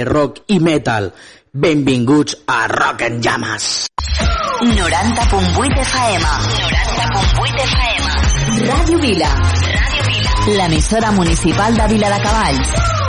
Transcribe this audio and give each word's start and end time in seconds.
de 0.00 0.04
rock 0.04 0.42
i 0.48 0.58
metal. 0.60 1.12
Benvinguts 1.52 2.36
a 2.46 2.66
Rock 2.68 3.02
en 3.02 3.20
Llames. 3.20 3.86
90.8 4.62 5.80
FM. 5.80 6.24
90.8 7.00 7.60
FM. 7.66 8.04
Ràdio 8.70 8.98
Vila. 9.04 9.34
Ràdio 9.34 10.06
Vila. 10.08 10.56
L'emissora 10.56 11.12
municipal 11.12 11.76
de 11.76 11.92
Vila 11.94 12.08
de 12.16 12.22
Cavalls. 12.22 12.99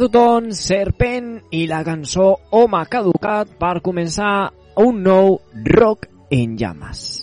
Tothom, 0.00 0.46
Serpent 0.56 1.26
i 1.52 1.66
la 1.68 1.82
cançó 1.84 2.30
Home 2.56 2.80
caducat 2.88 3.52
per 3.60 3.74
començar 3.84 4.48
un 4.80 5.04
nou 5.04 5.36
Rock 5.76 6.08
en 6.32 6.56
llames. 6.56 7.19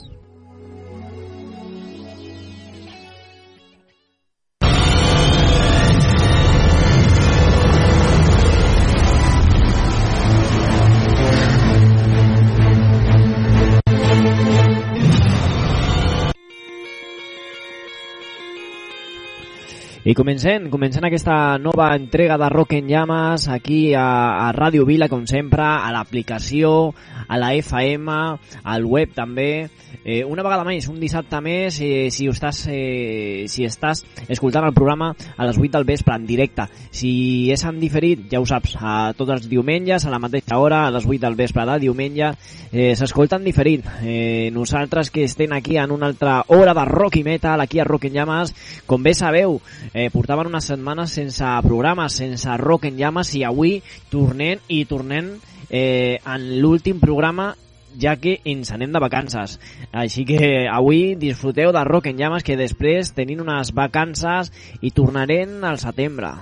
I 20.08 20.14
comencem, 20.16 20.70
comencem 20.72 21.04
aquesta 21.04 21.58
nova 21.60 21.90
entrega 21.98 22.38
de 22.40 22.48
Rock 22.48 22.78
en 22.78 22.86
Llames 22.88 23.50
aquí 23.52 23.92
a, 23.92 24.06
a 24.48 24.54
Ràdio 24.56 24.86
Vila, 24.88 25.10
com 25.12 25.26
sempre, 25.28 25.66
a 25.68 25.92
l'aplicació, 25.92 26.94
a 27.28 27.36
la 27.36 27.50
FM, 27.60 28.16
al 28.64 28.88
web 28.88 29.12
també. 29.12 29.68
Eh, 30.08 30.24
una 30.24 30.46
vegada 30.46 30.64
més, 30.64 30.88
un 30.88 31.02
dissabte 31.02 31.42
més, 31.44 31.82
eh, 31.84 32.08
si, 32.16 32.30
estàs, 32.32 32.62
eh, 32.72 33.44
si 33.52 33.66
estàs 33.68 34.06
escoltant 34.32 34.64
el 34.64 34.72
programa 34.72 35.10
a 35.12 35.48
les 35.50 35.60
8 35.60 35.74
del 35.76 35.84
vespre 35.84 36.16
en 36.16 36.24
directe. 36.30 36.70
Si 36.96 37.52
és 37.52 37.66
en 37.68 37.76
diferit, 37.82 38.22
ja 38.32 38.40
ho 38.40 38.48
saps, 38.48 38.78
a 38.80 39.12
tots 39.18 39.36
els 39.36 39.50
diumenges, 39.52 40.06
a 40.08 40.14
la 40.14 40.22
mateixa 40.24 40.62
hora, 40.64 40.86
a 40.86 40.94
les 40.96 41.04
8 41.04 41.20
del 41.26 41.36
vespre 41.36 41.68
de 41.68 41.78
diumenge, 41.84 42.32
eh, 42.72 42.94
s'escolta 42.96 43.36
en 43.36 43.44
diferit. 43.44 43.84
Eh, 44.00 44.48
nosaltres 44.56 45.12
que 45.12 45.26
estem 45.28 45.52
aquí 45.52 45.76
en 45.76 45.92
una 45.92 46.08
altra 46.08 46.40
hora 46.48 46.74
de 46.74 46.86
rock 46.88 47.20
i 47.20 47.26
metal, 47.28 47.60
aquí 47.60 47.84
a 47.84 47.84
Rock 47.84 48.08
en 48.08 48.14
Llames, 48.14 48.56
com 48.88 49.04
bé 49.04 49.14
sabeu, 49.14 49.60
eh, 49.98 50.12
portaven 50.14 50.52
unes 50.52 50.68
setmanes 50.70 51.16
sense 51.18 51.52
programa, 51.66 52.06
sense 52.14 52.58
rock 52.62 52.86
en 52.86 53.00
llames 53.00 53.34
i 53.34 53.42
avui 53.48 53.80
tornem 54.12 54.62
i 54.70 54.84
tornem 54.86 55.32
eh, 55.70 56.20
en 56.22 56.44
l'últim 56.62 57.00
programa 57.02 57.56
ja 57.98 58.14
que 58.22 58.36
ens 58.46 58.70
anem 58.76 58.94
de 58.94 59.02
vacances. 59.02 59.56
Així 59.90 60.22
que 60.30 60.68
avui 60.70 61.16
disfruteu 61.18 61.72
de 61.74 61.82
Rock 61.88 62.12
en 62.12 62.22
Llames 62.22 62.46
que 62.46 62.60
després 62.60 63.10
tenim 63.18 63.42
unes 63.42 63.74
vacances 63.74 64.52
i 64.86 64.94
tornarem 64.94 65.64
al 65.66 65.82
setembre. 65.82 66.36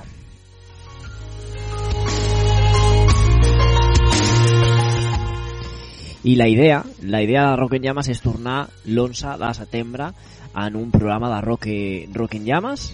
I 6.25 6.35
la 6.35 6.49
idea, 6.49 6.83
la 7.05 7.21
idea 7.23 7.47
de 7.51 7.55
Rock 7.55 7.77
en 7.77 7.87
Llames 7.87 8.11
és 8.11 8.19
tornar 8.19 8.65
l'11 8.83 9.37
de 9.39 9.53
setembre 9.55 10.11
en 10.55 10.75
un 10.75 10.91
programa 10.91 11.29
de 11.29 11.41
Rock, 11.45 11.67
rock 12.15 12.35
en 12.35 12.47
Llames, 12.49 12.89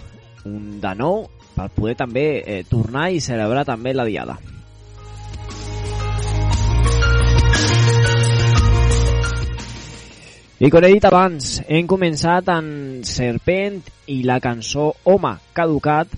un 0.48 0.80
de 0.80 0.94
nou, 0.98 1.26
per 1.56 1.68
poder 1.74 1.94
també 1.98 2.26
eh, 2.40 2.62
tornar 2.68 3.10
i 3.12 3.20
celebrar 3.20 3.64
també 3.68 3.94
la 3.94 4.08
diada. 4.08 4.38
I 10.62 10.68
com 10.70 10.84
he 10.86 10.92
dit 10.92 11.04
abans, 11.08 11.56
hem 11.66 11.88
començat 11.90 12.46
amb 12.52 13.02
Serpent 13.02 13.80
i 14.14 14.20
la 14.22 14.36
cançó 14.38 14.92
Home 15.10 15.32
caducat 15.50 16.12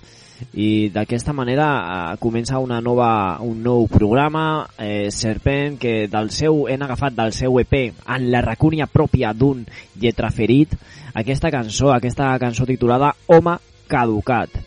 i 0.53 0.91
d'aquesta 0.93 1.33
manera 1.33 1.69
eh, 1.81 2.17
comença 2.21 2.61
una 2.61 2.83
nova, 2.85 3.39
un 3.41 3.63
nou 3.65 3.87
programa 3.89 4.67
eh, 4.77 5.09
Serpent 5.09 5.79
que 5.81 5.95
del 6.13 6.29
seu 6.29 6.67
hem 6.69 6.85
agafat 6.85 7.17
del 7.17 7.33
seu 7.33 7.57
EP 7.63 7.75
en 7.89 8.31
la 8.35 8.43
racúnia 8.45 8.85
pròpia 8.85 9.33
d'un 9.33 9.65
lletraferit 9.97 10.77
aquesta 11.15 11.49
cançó, 11.49 11.95
aquesta 11.95 12.35
cançó 12.43 12.67
titulada 12.69 13.15
Home 13.33 13.57
caducat 13.89 14.51
eh, 14.55 14.63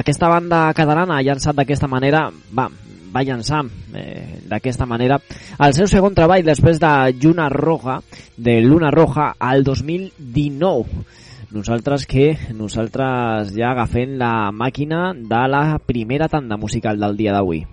aquesta 0.00 0.28
banda 0.28 0.68
catalana 0.76 1.18
ha 1.18 1.26
llançat 1.26 1.56
d'aquesta 1.56 1.88
manera 1.88 2.26
va, 2.52 2.68
va 3.12 3.24
llançar 3.26 3.64
eh, 3.94 4.42
d'aquesta 4.48 4.86
manera 4.86 5.20
el 5.58 5.74
seu 5.74 5.88
segon 5.90 6.14
treball 6.14 6.44
després 6.46 6.80
de 6.82 6.92
Lluna 7.20 7.48
Roja 7.48 8.00
de 8.36 8.60
Luna 8.60 8.90
Roja 8.94 9.34
al 9.38 9.64
2019 9.64 11.04
nosaltres 11.50 12.06
que 12.06 12.36
nosaltres 12.54 13.50
ja 13.56 13.72
agafem 13.72 14.14
la 14.20 14.52
màquina 14.54 15.10
de 15.14 15.42
la 15.50 15.64
primera 15.82 16.28
tanda 16.30 16.56
musical 16.56 17.00
del 17.00 17.16
dia 17.18 17.32
d'avui. 17.34 17.64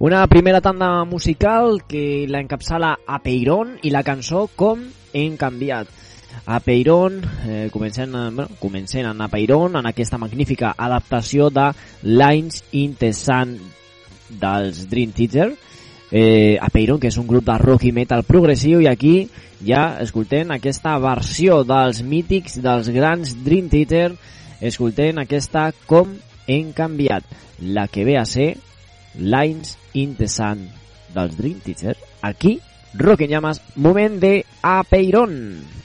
Una 0.00 0.24
primera 0.28 0.60
tanda 0.60 1.04
musical 1.04 1.82
que 1.82 2.24
la 2.28 2.38
encapçala 2.38 3.00
a 3.04 3.16
Peiron 3.18 3.72
i 3.82 3.90
la 3.90 4.04
cançó 4.06 4.44
Com 4.54 4.84
hem 5.10 5.32
canviat. 5.34 5.88
A 6.46 6.60
Peiron, 6.62 7.16
eh, 7.48 7.66
comencem, 7.72 8.12
bueno, 8.12 8.46
comencem 8.60 9.04
a 9.04 9.28
Peiron 9.28 9.74
en 9.74 9.88
aquesta 9.90 10.16
magnífica 10.16 10.72
adaptació 10.78 11.50
de 11.50 11.72
Lines 12.02 12.62
in 12.70 12.94
the 12.94 13.12
Sun 13.12 13.56
dels 14.28 14.88
Dream 14.88 15.10
Theater, 15.10 15.56
eh, 16.12 16.56
a 16.60 16.70
Peiron, 16.70 17.00
que 17.00 17.08
és 17.08 17.18
un 17.18 17.26
grup 17.26 17.44
de 17.50 17.58
rock 17.58 17.88
i 17.90 17.92
metal 17.92 18.22
progressiu, 18.22 18.80
i 18.80 18.86
aquí 18.86 19.28
ja 19.66 19.98
escoltem 19.98 20.54
aquesta 20.54 20.94
versió 21.02 21.64
dels 21.64 22.04
mítics, 22.04 22.62
dels 22.62 22.88
grans 22.94 23.34
Dream 23.42 23.66
Theater, 23.68 24.14
escoltem 24.60 25.18
aquesta 25.18 25.72
Com 25.86 26.14
hem 26.46 26.70
canviat, 26.72 27.24
la 27.58 27.88
que 27.88 28.04
ve 28.04 28.16
a 28.16 28.24
ser 28.24 28.67
Lines 29.14 29.76
in 29.94 30.16
the 30.16 30.28
Sun 30.28 30.68
dels 31.14 31.36
Dream 31.36 31.60
Theater, 31.60 31.96
aquí, 32.22 32.60
Rock 32.94 33.22
en 33.22 33.30
Llamas, 33.30 33.62
moment 33.76 34.20
de 34.20 34.44
A 34.62 34.82
Peiron. 34.84 35.78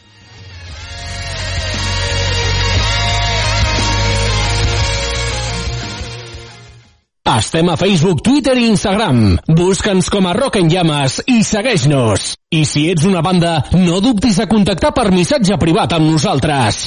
Estem 7.24 7.70
a 7.70 7.78
Facebook, 7.78 8.22
Twitter 8.22 8.54
i 8.60 8.68
Instagram. 8.68 9.38
Busca'ns 9.48 10.10
com 10.12 10.28
a 10.28 10.34
Rock 10.36 10.60
en 10.60 10.68
Llames 10.70 11.22
i 11.32 11.40
segueix-nos. 11.48 12.34
I 12.52 12.66
si 12.68 12.90
ets 12.92 13.08
una 13.10 13.24
banda, 13.26 13.56
no 13.80 14.02
dubtis 14.04 14.42
a 14.44 14.50
contactar 14.52 14.92
per 14.94 15.08
missatge 15.16 15.58
privat 15.58 15.96
amb 15.96 16.12
nosaltres. 16.12 16.84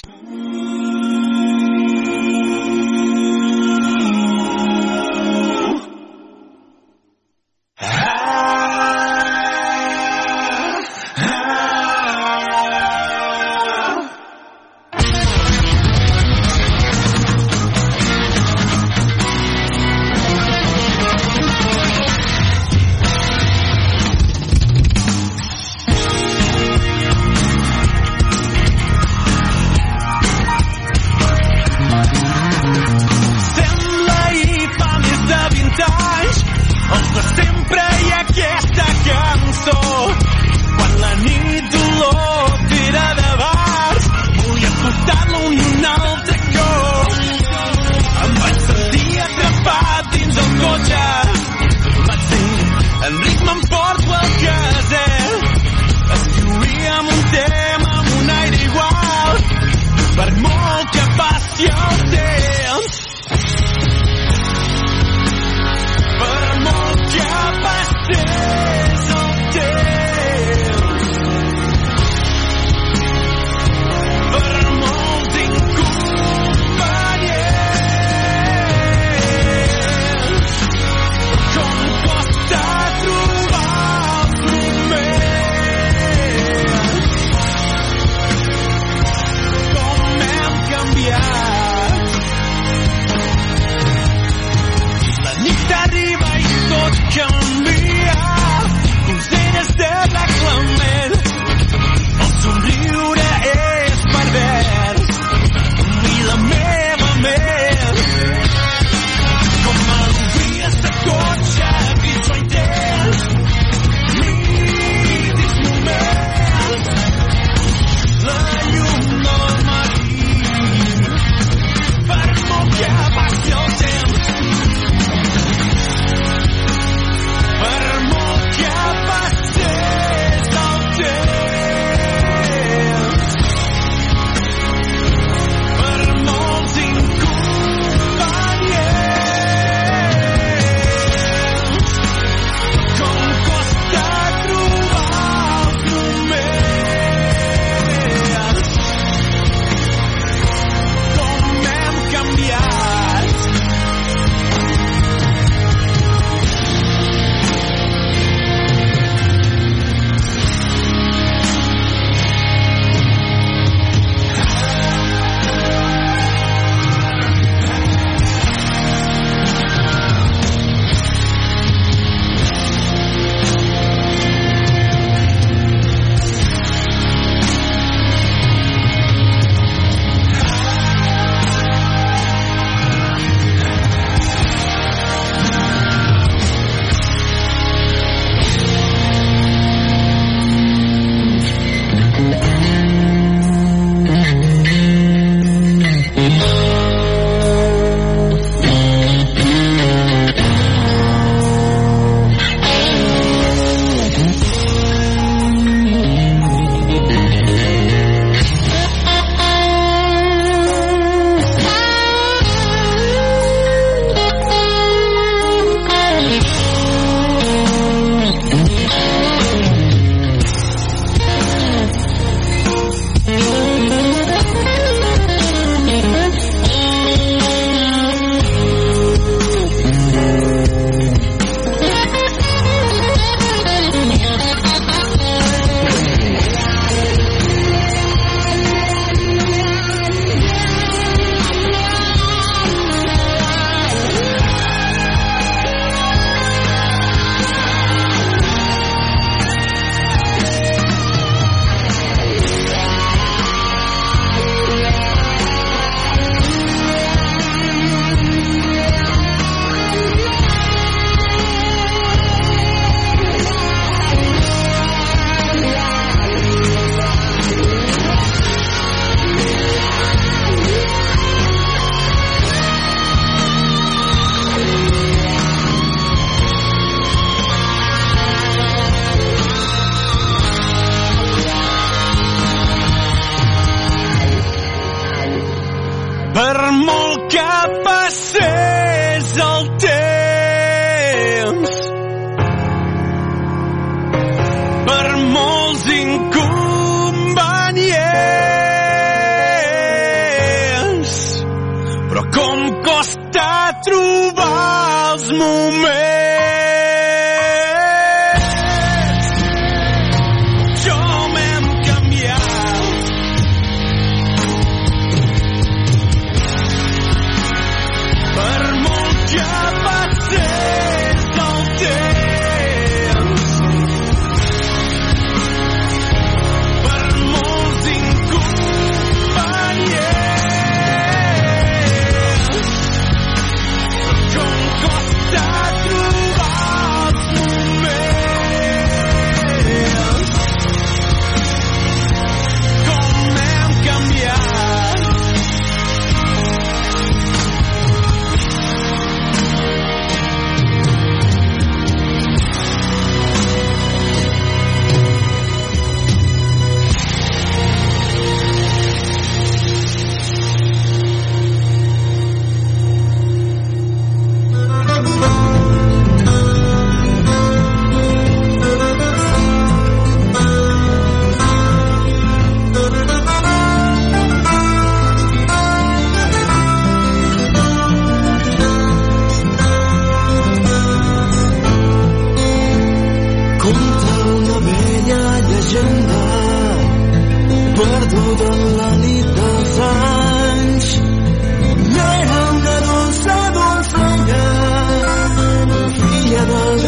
bermuka 286.36 287.52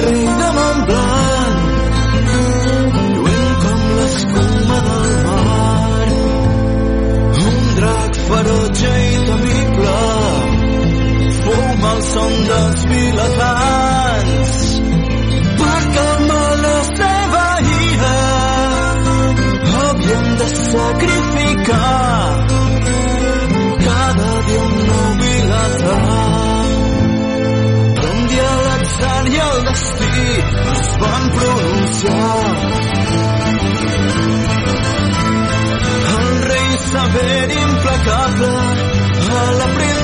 rei 0.05 0.25
Montblanc 0.59 1.69
lluent 3.14 3.55
com 3.62 3.81
l'escuma 3.99 4.78
del 4.87 5.12
mar. 5.26 6.09
Un 7.49 7.59
drac 7.78 8.12
ferotge 8.28 8.93
i 9.07 9.19
temible 9.28 9.97
fou 11.43 12.00
son 12.12 12.35
dels 12.50 12.87
vilatans. 12.93 14.57
Per 15.61 15.83
calmar 15.97 16.50
la 16.64 16.78
seva 16.90 17.45
ira 17.83 18.17
havien 19.75 20.26
de 20.43 20.49
sacrificar. 20.62 22.27
van 31.00 31.31
pronunciar. 31.31 32.40
El 36.14 36.43
rei 36.49 36.78
saber 36.93 37.50
implacable 37.50 38.49
a 39.38 39.52
la 39.52 39.67
primera 39.75 39.98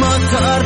mata 0.00 0.57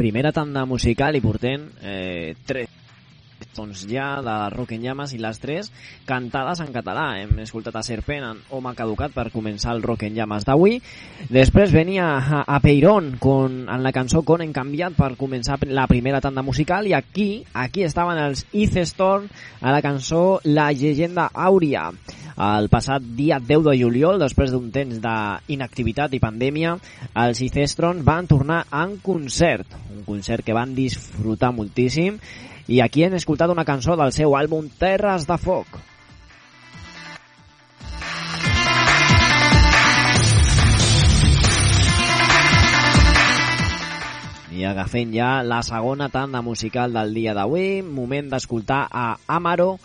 primera 0.00 0.32
tanda 0.32 0.64
musical 0.64 1.16
i 1.16 1.20
portem 1.20 1.66
eh, 1.84 2.32
tres 2.48 2.70
doncs 3.56 3.82
ja 3.88 4.20
de 4.24 4.34
Rock 4.54 4.72
en 4.76 4.84
Llames 4.84 5.12
i 5.12 5.18
les 5.20 5.40
tres 5.42 5.68
cantades 6.08 6.62
en 6.64 6.70
català. 6.72 7.06
Hem 7.20 7.42
escoltat 7.44 7.76
a 7.76 7.82
Serpent 7.84 8.24
en 8.24 8.40
Home 8.56 8.72
Caducat 8.78 9.12
per 9.12 9.28
començar 9.34 9.74
el 9.74 9.82
Rock 9.84 10.06
en 10.08 10.16
Llames 10.16 10.46
d'avui. 10.48 10.78
Després 11.28 11.74
venia 11.74 12.06
a, 12.16 12.42
a 12.46 12.60
Peirón 12.64 13.16
con, 13.20 13.64
en 13.68 13.84
la 13.84 13.92
cançó 13.92 14.22
Con 14.24 14.44
en 14.44 14.54
canviat 14.56 14.96
per 14.96 15.14
començar 15.20 15.58
la 15.66 15.86
primera 15.90 16.20
tanda 16.20 16.44
musical 16.46 16.88
i 16.88 16.94
aquí 16.96 17.28
aquí 17.52 17.84
estaven 17.84 18.20
els 18.20 18.46
East 18.52 18.78
Storm 18.92 19.28
a 19.60 19.72
la 19.74 19.82
cançó 19.84 20.40
La 20.44 20.70
llegenda 20.72 21.28
àurea. 21.34 21.90
El 22.40 22.70
passat 22.72 23.04
dia 23.18 23.36
10 23.36 23.66
de 23.66 23.74
juliol, 23.76 24.16
després 24.22 24.52
d'un 24.54 24.70
temps 24.72 24.96
d'inactivitat 25.04 26.14
i 26.16 26.22
pandèmia, 26.22 26.72
els 27.24 27.42
Icestron 27.44 28.00
van 28.06 28.30
tornar 28.30 28.62
en 28.72 28.96
concert, 29.04 29.76
un 29.92 30.06
concert 30.06 30.46
que 30.46 30.56
van 30.56 30.72
disfrutar 30.78 31.52
moltíssim 31.52 32.16
i 32.70 32.80
aquí 32.80 33.04
hem 33.04 33.18
escoltat 33.18 33.52
una 33.52 33.66
cançó 33.68 33.98
del 34.00 34.14
seu 34.16 34.38
àlbum 34.38 34.72
Terres 34.80 35.28
de 35.28 35.36
Foc. 35.42 35.89
I 44.50 44.64
agafem 44.66 45.12
ja 45.14 45.44
la 45.46 45.60
segona 45.62 46.08
tanda 46.10 46.40
musical 46.42 46.92
del 46.92 47.14
dia 47.14 47.34
d'avui, 47.36 47.82
moment 47.86 48.32
d'escoltar 48.32 48.80
a 48.90 49.04
Amaro 49.30 49.76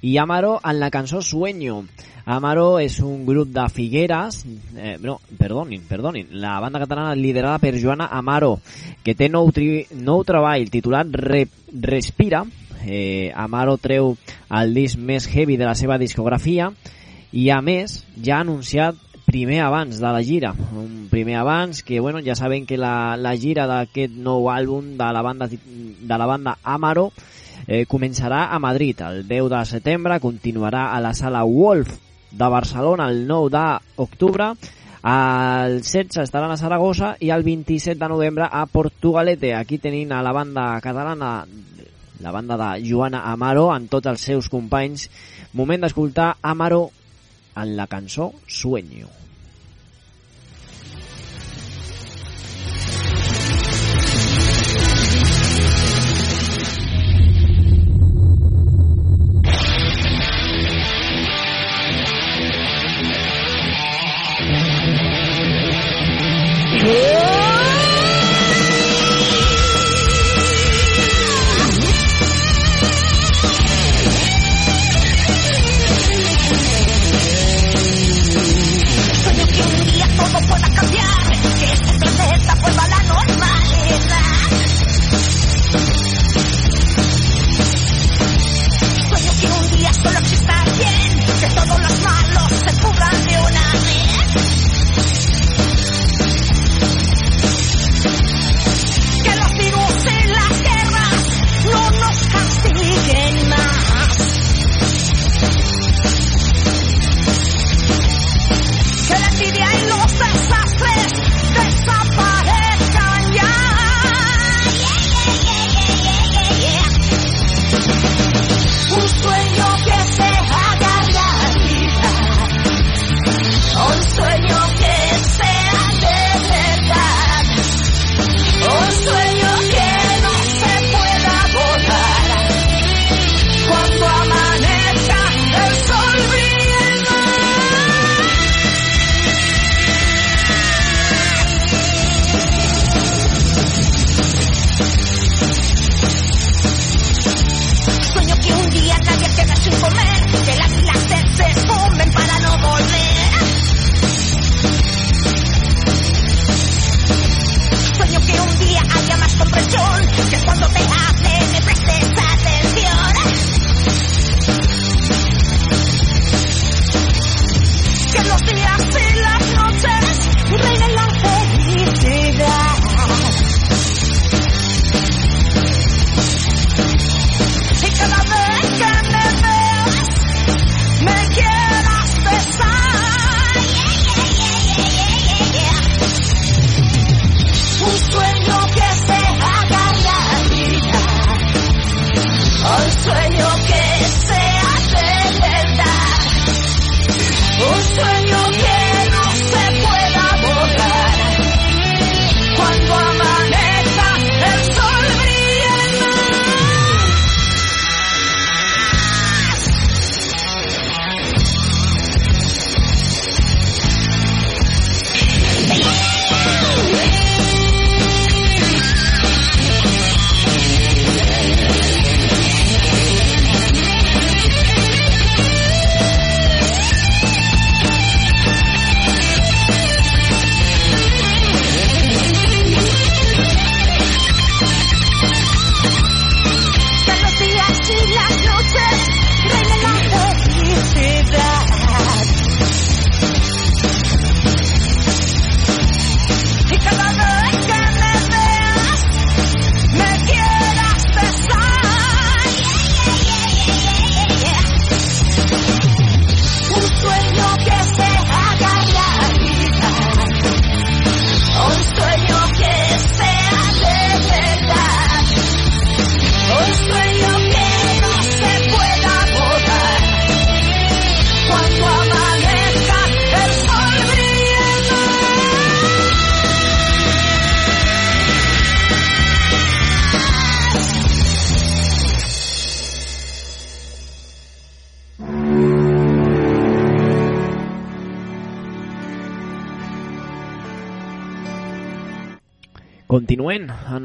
i 0.00 0.16
Amaro 0.16 0.54
en 0.64 0.80
la 0.80 0.88
cançó 0.90 1.20
Sueño. 1.20 1.82
Amaro 2.24 2.78
és 2.80 3.00
un 3.04 3.26
grup 3.26 3.50
de 3.52 3.66
Figueres, 3.68 4.46
eh, 4.80 4.96
no, 5.02 5.18
perdonin, 5.36 5.82
perdonin, 5.84 6.32
la 6.40 6.58
banda 6.60 6.80
catalana 6.80 7.14
liderada 7.14 7.58
per 7.60 7.76
Joana 7.76 8.08
Amaro, 8.10 8.60
que 9.04 9.12
té 9.14 9.28
nou, 9.28 9.52
tri, 9.52 9.84
nou 9.92 10.24
treball 10.24 10.70
titulat 10.72 11.12
Re, 11.12 11.44
Respira. 11.84 12.46
Eh, 12.86 13.30
Amaro 13.36 13.76
treu 13.76 14.14
el 14.48 14.72
disc 14.72 14.96
més 14.96 15.28
heavy 15.28 15.58
de 15.60 15.68
la 15.68 15.76
seva 15.76 16.00
discografia 16.00 16.72
i 17.32 17.50
a 17.50 17.60
més 17.60 18.00
ja 18.16 18.38
ha 18.38 18.44
anunciat 18.44 19.03
primer 19.34 19.62
abans 19.66 19.98
de 19.98 20.06
la 20.06 20.22
gira, 20.22 20.54
un 20.78 21.08
primer 21.10 21.34
abans 21.34 21.82
que 21.82 21.98
bueno, 21.98 22.20
ja 22.22 22.36
saben 22.36 22.66
que 22.66 22.76
la, 22.78 23.16
la 23.18 23.32
gira 23.34 23.64
d'aquest 23.66 24.12
nou 24.14 24.46
àlbum 24.46 24.92
de 24.94 25.08
la 25.10 25.22
banda, 25.26 25.48
de 25.50 26.18
la 26.22 26.28
banda 26.30 26.52
Amaro 26.62 27.08
eh, 27.66 27.82
començarà 27.90 28.44
a 28.54 28.60
Madrid 28.62 29.02
el 29.02 29.24
10 29.26 29.48
de 29.50 29.62
setembre, 29.66 30.20
continuarà 30.22 30.84
a 30.94 31.00
la 31.02 31.10
sala 31.18 31.42
Wolf 31.42 31.96
de 32.30 32.50
Barcelona 32.54 33.08
el 33.10 33.24
9 33.26 33.50
d'octubre, 33.50 34.52
el 35.02 35.80
16 35.82 36.22
estaran 36.22 36.54
a 36.54 36.60
Saragossa 36.60 37.16
i 37.18 37.34
el 37.34 37.42
27 37.42 37.98
de 37.98 38.12
novembre 38.14 38.46
a 38.46 38.62
Portugalete. 38.70 39.50
Aquí 39.58 39.80
tenim 39.82 40.14
a 40.14 40.22
la 40.22 40.32
banda 40.32 40.68
catalana, 40.80 41.32
la 42.22 42.30
banda 42.30 42.60
de 42.62 42.70
Joana 42.86 43.26
Amaro, 43.34 43.66
amb 43.74 43.90
tots 43.90 44.14
els 44.14 44.30
seus 44.30 44.48
companys. 44.48 45.10
Moment 45.58 45.82
d'escoltar 45.82 46.36
Amaro 46.40 46.86
en 47.58 47.76
la 47.76 47.90
cançó 47.90 48.30
Sueño. 48.46 49.10
Sueño 49.10 49.23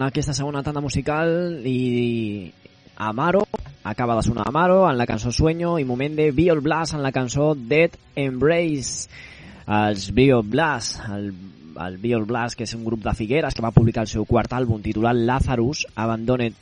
aquesta 0.10 0.34
segona 0.34 0.64
tanda 0.66 0.82
musical 0.82 1.62
i 1.70 2.52
Amaro, 2.98 3.46
acaba 3.84 4.16
de 4.18 4.24
sonar 4.26 4.48
Amaro 4.50 4.90
en 4.90 4.98
la 4.98 5.06
cançó 5.06 5.32
Sueño 5.32 5.78
i 5.80 5.86
moment 5.86 6.18
de 6.18 6.32
Biol 6.36 6.62
Blast 6.66 6.98
en 6.98 7.04
la 7.06 7.14
cançó 7.14 7.54
Dead 7.56 7.94
Embrace. 8.16 9.08
Els 9.70 10.10
Biol 10.18 10.42
Blast, 10.50 10.98
el, 11.14 11.30
el 11.86 11.98
Biol 12.02 12.26
Blast, 12.26 12.58
que 12.58 12.66
és 12.66 12.74
un 12.74 12.84
grup 12.88 13.04
de 13.06 13.14
Figueres 13.14 13.54
que 13.54 13.62
va 13.62 13.72
publicar 13.76 14.02
el 14.08 14.10
seu 14.10 14.26
quart 14.26 14.56
àlbum 14.58 14.82
titulat 14.82 15.20
Lazarus, 15.30 15.86
Abandoned 15.94 16.58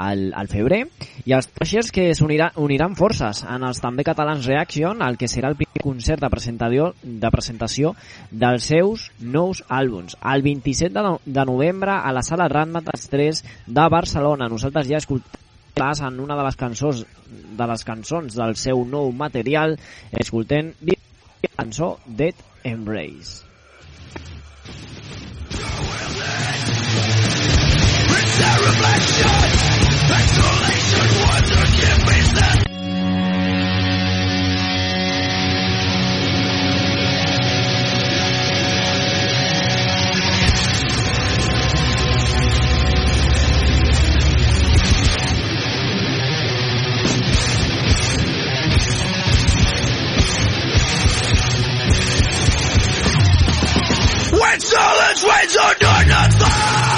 al, 0.00 0.30
al 0.34 0.48
febrer 0.48 0.84
i 1.28 1.34
els 1.36 1.50
Trashers 1.52 1.90
que 1.94 2.08
s'uniran 2.16 2.56
uniran 2.62 2.96
forces. 2.98 3.42
En 3.44 3.64
els 3.66 3.82
també 3.82 4.04
catalans 4.06 4.48
Reaction 4.48 5.04
el 5.04 5.18
que 5.20 5.28
serà 5.28 5.50
el 5.52 5.58
primer 5.60 5.82
concert 5.84 6.22
de 6.24 6.30
presentació, 6.32 6.92
de 7.02 7.32
presentació 7.32 7.94
dels 8.30 8.70
seus 8.72 9.10
nous 9.20 9.62
àlbums. 9.68 10.16
El 10.32 10.44
27 10.46 10.94
de, 10.94 11.04
no, 11.04 11.18
de 11.24 11.44
novembre 11.48 11.98
a 11.98 12.14
la 12.16 12.24
sala 12.26 12.48
Ratmatas 12.48 13.08
3 13.12 13.44
de 13.66 13.86
Barcelona. 13.92 14.48
Nosaltres 14.48 14.88
ja 14.88 15.00
escoltem 15.00 15.38
en 15.80 16.20
una 16.20 16.36
de 16.36 16.44
les 16.44 16.56
cançons 16.60 17.04
de 17.56 17.66
les 17.66 17.84
cançons 17.88 18.34
del 18.36 18.56
seu 18.56 18.82
nou 18.84 19.12
material. 19.16 19.78
Escoltem 20.12 20.74
la 20.84 20.98
cançó 21.56 21.98
Dead 22.06 22.34
Embrace. 22.64 23.44
It's 28.12 28.40
a 28.40 28.52
reflection 28.66 29.59
When 54.32 54.60
silence 54.60 55.24
reigns, 55.24 55.54
you 55.54 55.74
do 55.80 56.08
nothing! 56.08 56.89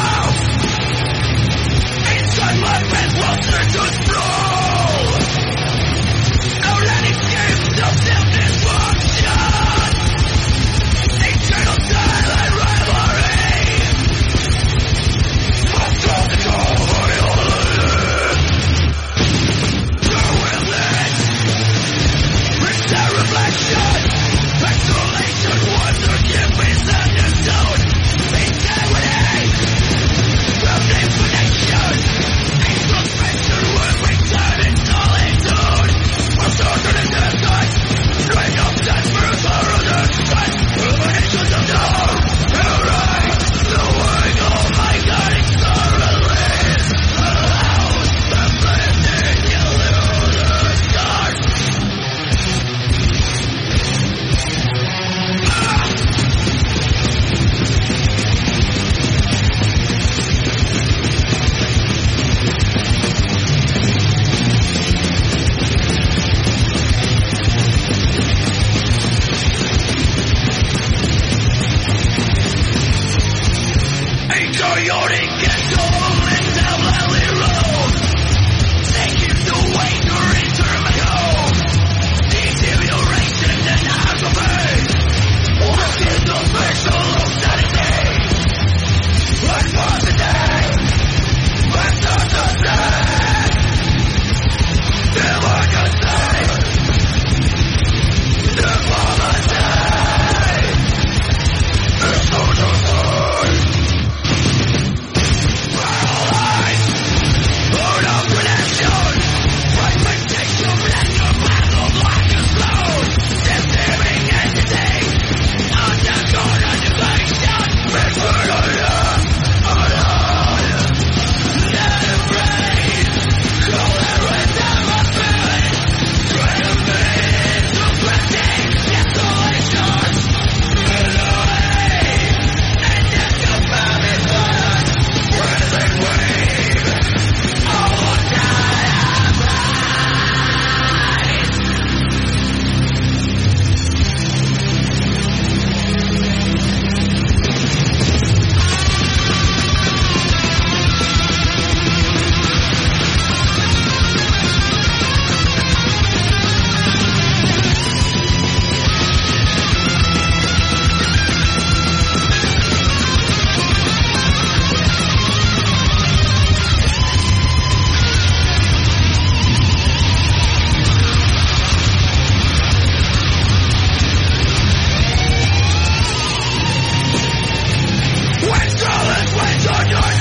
Daniel. 179.83 180.12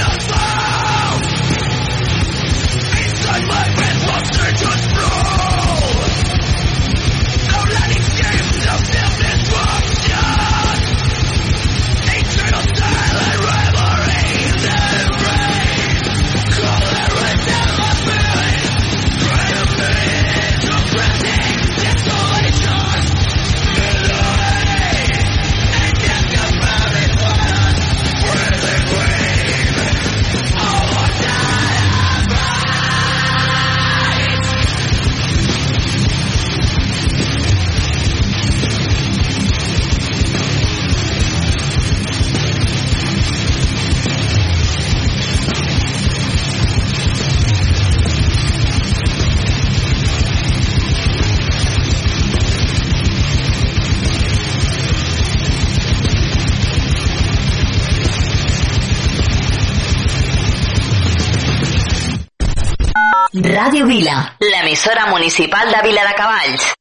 Ràdio 63.72 63.86
Vila, 63.88 64.36
l'emissora 64.44 65.06
municipal 65.08 65.70
de 65.72 65.80
Vila 65.88 66.02
de 66.04 66.14
Cavalls. 66.18 66.74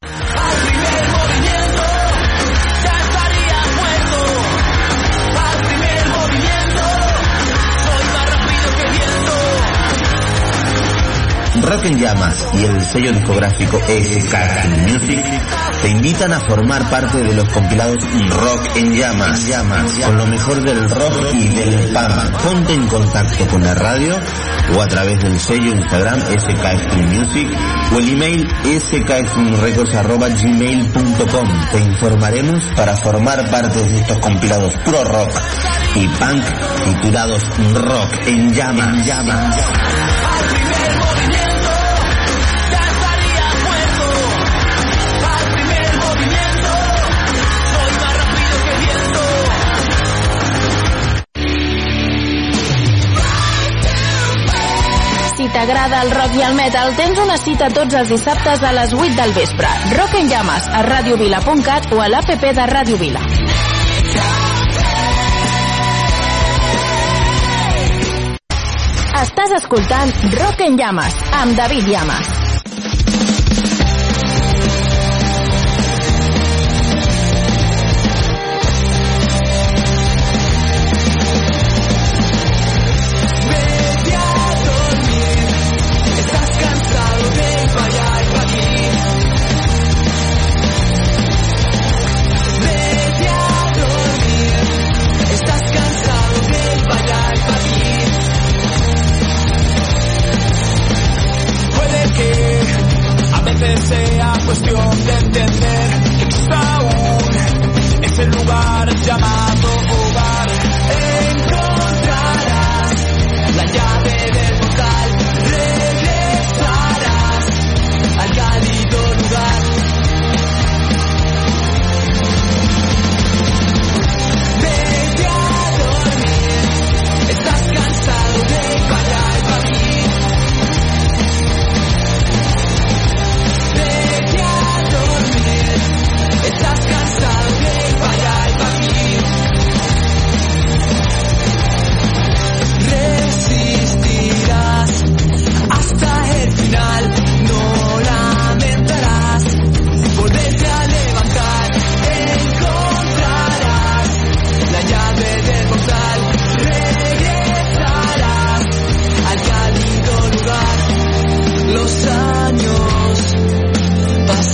Rock 11.62 11.85
en 11.85 12.00
Llamas 12.00 12.48
y 12.55 12.64
el 12.64 12.85
sello 12.85 13.12
discográfico 13.12 13.79
SK 13.79 14.35
Music 14.88 15.24
te 15.83 15.88
invitan 15.88 16.33
a 16.33 16.40
formar 16.40 16.90
parte 16.90 17.18
de 17.18 17.33
los 17.33 17.48
compilados 17.50 18.03
Rock 18.31 18.76
en 18.76 18.96
Llamas, 18.96 19.46
Llamas, 19.46 19.92
con 20.05 20.16
lo 20.16 20.26
mejor 20.26 20.61
del 20.62 20.90
rock 20.90 21.35
y 21.35 21.48
del 21.50 21.92
punk. 21.92 22.42
Ponte 22.42 22.72
en 22.72 22.88
contacto 22.88 23.46
con 23.46 23.62
la 23.62 23.74
radio 23.74 24.18
o 24.76 24.83
a 24.83 24.87
través 24.87 25.18
del 25.20 25.38
sello 25.38 25.72
Instagram 25.72 26.20
SK 26.20 26.64
Music 27.09 27.48
o 27.94 27.98
el 27.98 28.09
email 28.11 28.48
skstreamrecords.gmail.com. 28.80 31.48
Te 31.72 31.80
informaremos 31.80 32.64
para 32.76 32.94
formar 32.96 33.50
parte 33.50 33.83
de 33.83 33.98
estos 33.98 34.18
compilados 34.18 34.74
pro 34.85 35.02
rock 35.04 35.33
y 35.94 36.06
punk 36.06 36.44
titulados 36.85 37.42
Rock 37.74 38.26
en 38.26 38.52
Llamas. 38.54 39.06
llamas. 39.06 39.56
T'agrada 55.70 56.02
el 56.02 56.11
rock 56.11 56.35
i 56.35 56.42
el 56.42 56.54
metal, 56.59 56.94
tens 56.98 57.18
una 57.22 57.37
cita 57.38 57.68
tots 57.70 57.94
els 57.94 58.11
dissabtes 58.11 58.62
a 58.66 58.72
les 58.74 58.94
8 58.96 59.14
del 59.20 59.35
vespre. 59.37 59.68
Rock 59.94 60.16
en 60.18 60.30
llames 60.33 60.66
a 60.66 60.83
radiovila.cat 60.83 61.92
o 61.94 62.02
a 62.02 62.09
l'APP 62.11 62.48
de 62.59 62.66
Ràdio 62.72 62.98
Vila. 62.98 63.22
Estàs 69.22 69.56
escoltant 69.62 70.14
Rock 70.40 70.66
en 70.66 70.78
llames 70.80 71.18
amb 71.44 71.59
David 71.59 71.92
Llamas. 71.94 72.39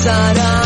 Pasarán, 0.07 0.66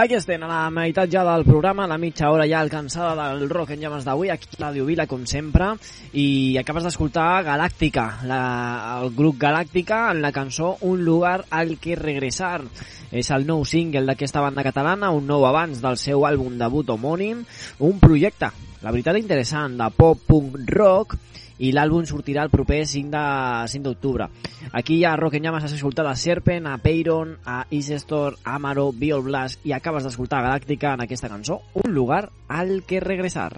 Aquí 0.00 0.14
estem, 0.16 0.40
a 0.40 0.48
la 0.48 0.70
meitat 0.72 1.10
ja 1.12 1.20
del 1.26 1.42
programa, 1.44 1.84
la 1.84 1.98
mitja 2.00 2.30
hora 2.32 2.46
ja 2.48 2.62
alcançada 2.64 3.26
del 3.34 3.50
rock 3.50 3.74
en 3.74 3.82
llames 3.82 4.06
d'avui, 4.06 4.30
aquí 4.32 4.48
a 4.56 4.62
Radio 4.62 4.86
Vila, 4.88 5.04
com 5.04 5.26
sempre, 5.28 5.74
i 6.16 6.56
acabes 6.56 6.86
d'escoltar 6.86 7.42
Galàctica, 7.44 8.06
la, 8.24 8.38
el 9.02 9.12
grup 9.12 9.36
Galàctica, 9.42 10.06
en 10.14 10.22
la 10.24 10.32
cançó 10.32 10.70
Un 10.88 11.04
lugar 11.04 11.44
al 11.50 11.76
que 11.76 11.98
regresar. 12.00 12.62
És 13.12 13.28
el 13.36 13.44
nou 13.44 13.66
single 13.68 14.06
d'aquesta 14.08 14.40
banda 14.40 14.64
catalana, 14.64 15.12
un 15.12 15.28
nou 15.28 15.44
abans 15.44 15.84
del 15.84 16.00
seu 16.00 16.24
àlbum 16.24 16.56
debut 16.56 16.96
homònim, 16.96 17.44
un 17.84 18.00
projecte, 18.00 18.48
la 18.80 18.96
veritat 18.96 19.20
interessant, 19.20 19.76
de 19.76 19.90
pop-punk 20.00 20.56
rock, 20.80 21.18
i 21.60 21.72
l'àlbum 21.76 22.06
sortirà 22.08 22.46
el 22.46 22.52
proper 22.52 22.82
5 22.88 23.12
de 23.12 23.24
5 23.74 23.84
d'octubre. 23.84 24.28
Aquí 24.72 25.02
a 25.04 25.16
Rock 25.16 25.36
en 25.38 25.44
Llamas 25.44 25.68
has 25.68 25.76
escoltat 25.76 26.08
a 26.08 26.16
Serpent, 26.16 26.66
a 26.66 26.78
Peyron, 26.78 27.36
a 27.44 27.64
Isestor, 27.70 28.38
a 28.44 28.56
Amaro, 28.56 28.90
Biol 28.92 29.26
Blast 29.28 29.66
i 29.68 29.76
acabes 29.76 30.08
d'escoltar 30.08 30.42
Galàctica 30.46 30.94
en 30.94 31.04
aquesta 31.04 31.28
cançó, 31.28 31.60
Un 31.74 31.94
lugar 31.94 32.30
al 32.48 32.82
que 32.86 33.00
regresar. 33.00 33.52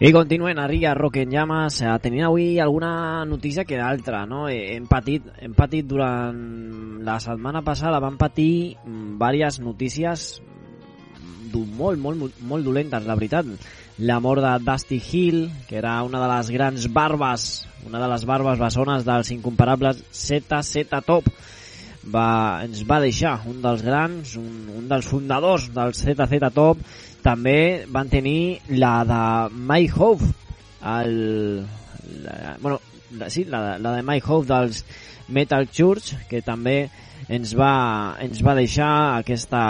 I 0.00 0.10
continuem 0.12 0.58
a 0.58 0.66
Riga 0.66 0.92
Rock 0.94 1.16
en 1.22 1.30
Llamas, 1.30 1.80
eh, 1.80 1.92
tenint 2.02 2.24
avui 2.26 2.58
alguna 2.58 3.24
notícia 3.24 3.64
que 3.64 3.76
d'altra, 3.78 4.24
no? 4.26 4.48
Eh, 4.48 4.74
Hem 4.76 4.86
patit, 4.90 5.22
hem 5.38 5.54
patit 5.54 5.86
durant 5.86 7.00
la 7.06 7.20
setmana 7.22 7.62
passada, 7.62 8.00
vam 8.02 8.16
patir 8.18 8.76
diverses 8.84 9.60
notícies 9.62 10.42
mm, 10.42 11.52
du- 11.52 11.64
molt, 11.66 11.98
molt, 12.02 12.18
molt, 12.18 12.40
molt 12.42 12.64
dolentes, 12.66 13.06
la 13.06 13.14
veritat. 13.14 13.46
La 13.98 14.18
mort 14.18 14.42
de 14.42 14.50
Dusty 14.66 14.98
Hill, 15.12 15.50
que 15.68 15.76
era 15.78 16.02
una 16.02 16.18
de 16.20 16.28
les 16.34 16.50
grans 16.50 16.88
barbes, 16.92 17.68
una 17.86 18.00
de 18.02 18.08
les 18.10 18.24
barbes 18.26 18.58
bessones 18.58 19.04
dels 19.06 19.30
incomparables 19.30 20.02
ZZ 20.10 20.88
Top, 21.06 21.28
va, 22.12 22.60
ens 22.64 22.82
va 22.88 23.00
deixar 23.02 23.38
un 23.48 23.60
dels 23.64 23.82
grans, 23.84 24.36
un, 24.40 24.68
un 24.78 24.88
dels 24.90 25.06
fundadors 25.08 25.70
del 25.74 25.94
ZZ 25.96 26.50
Top, 26.54 26.80
també 27.24 27.84
van 27.88 28.10
tenir 28.12 28.60
la 28.68 28.96
de 29.08 29.22
Mike 29.54 29.96
Hope, 29.96 30.28
el, 30.84 31.64
la, 32.24 32.56
bueno, 32.60 32.80
la, 33.18 33.30
sí, 33.30 33.46
la, 33.48 33.78
la 33.78 33.96
de 33.96 34.02
Mike 34.02 34.28
Hope 34.28 34.48
dels 34.50 34.84
Metal 35.28 35.68
Church, 35.72 36.14
que 36.28 36.42
també 36.44 36.90
ens 37.32 37.54
va, 37.56 38.16
ens 38.20 38.42
va 38.44 38.56
deixar 38.58 38.90
aquesta, 39.20 39.62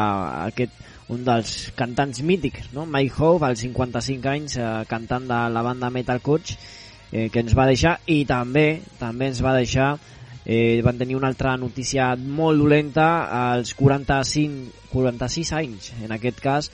aquest, 0.49 0.75
un 1.15 1.23
dels 1.27 1.53
cantants 1.77 2.23
mítics, 2.27 2.73
no? 2.75 2.87
Mike 2.91 3.15
Hope, 3.21 3.45
als 3.47 3.63
55 3.63 4.33
anys, 4.33 4.57
eh, 4.59 4.73
cantant 4.91 5.29
de 5.31 5.41
la 5.55 5.63
banda 5.63 5.93
Metal 5.95 6.19
Church, 6.25 6.57
eh, 7.13 7.29
que 7.31 7.45
ens 7.45 7.55
va 7.55 7.69
deixar, 7.71 7.99
i 8.11 8.25
també 8.27 8.81
també 8.99 9.31
ens 9.31 9.43
va 9.45 9.55
deixar 9.55 9.93
eh, 10.45 10.81
van 10.85 10.99
tenir 10.99 11.17
una 11.17 11.31
altra 11.33 11.57
notícia 11.57 12.13
molt 12.17 12.61
dolenta 12.61 13.09
als 13.53 13.75
45, 13.79 14.89
46 14.93 15.53
anys 15.61 15.93
en 16.05 16.13
aquest 16.13 16.41
cas 16.45 16.71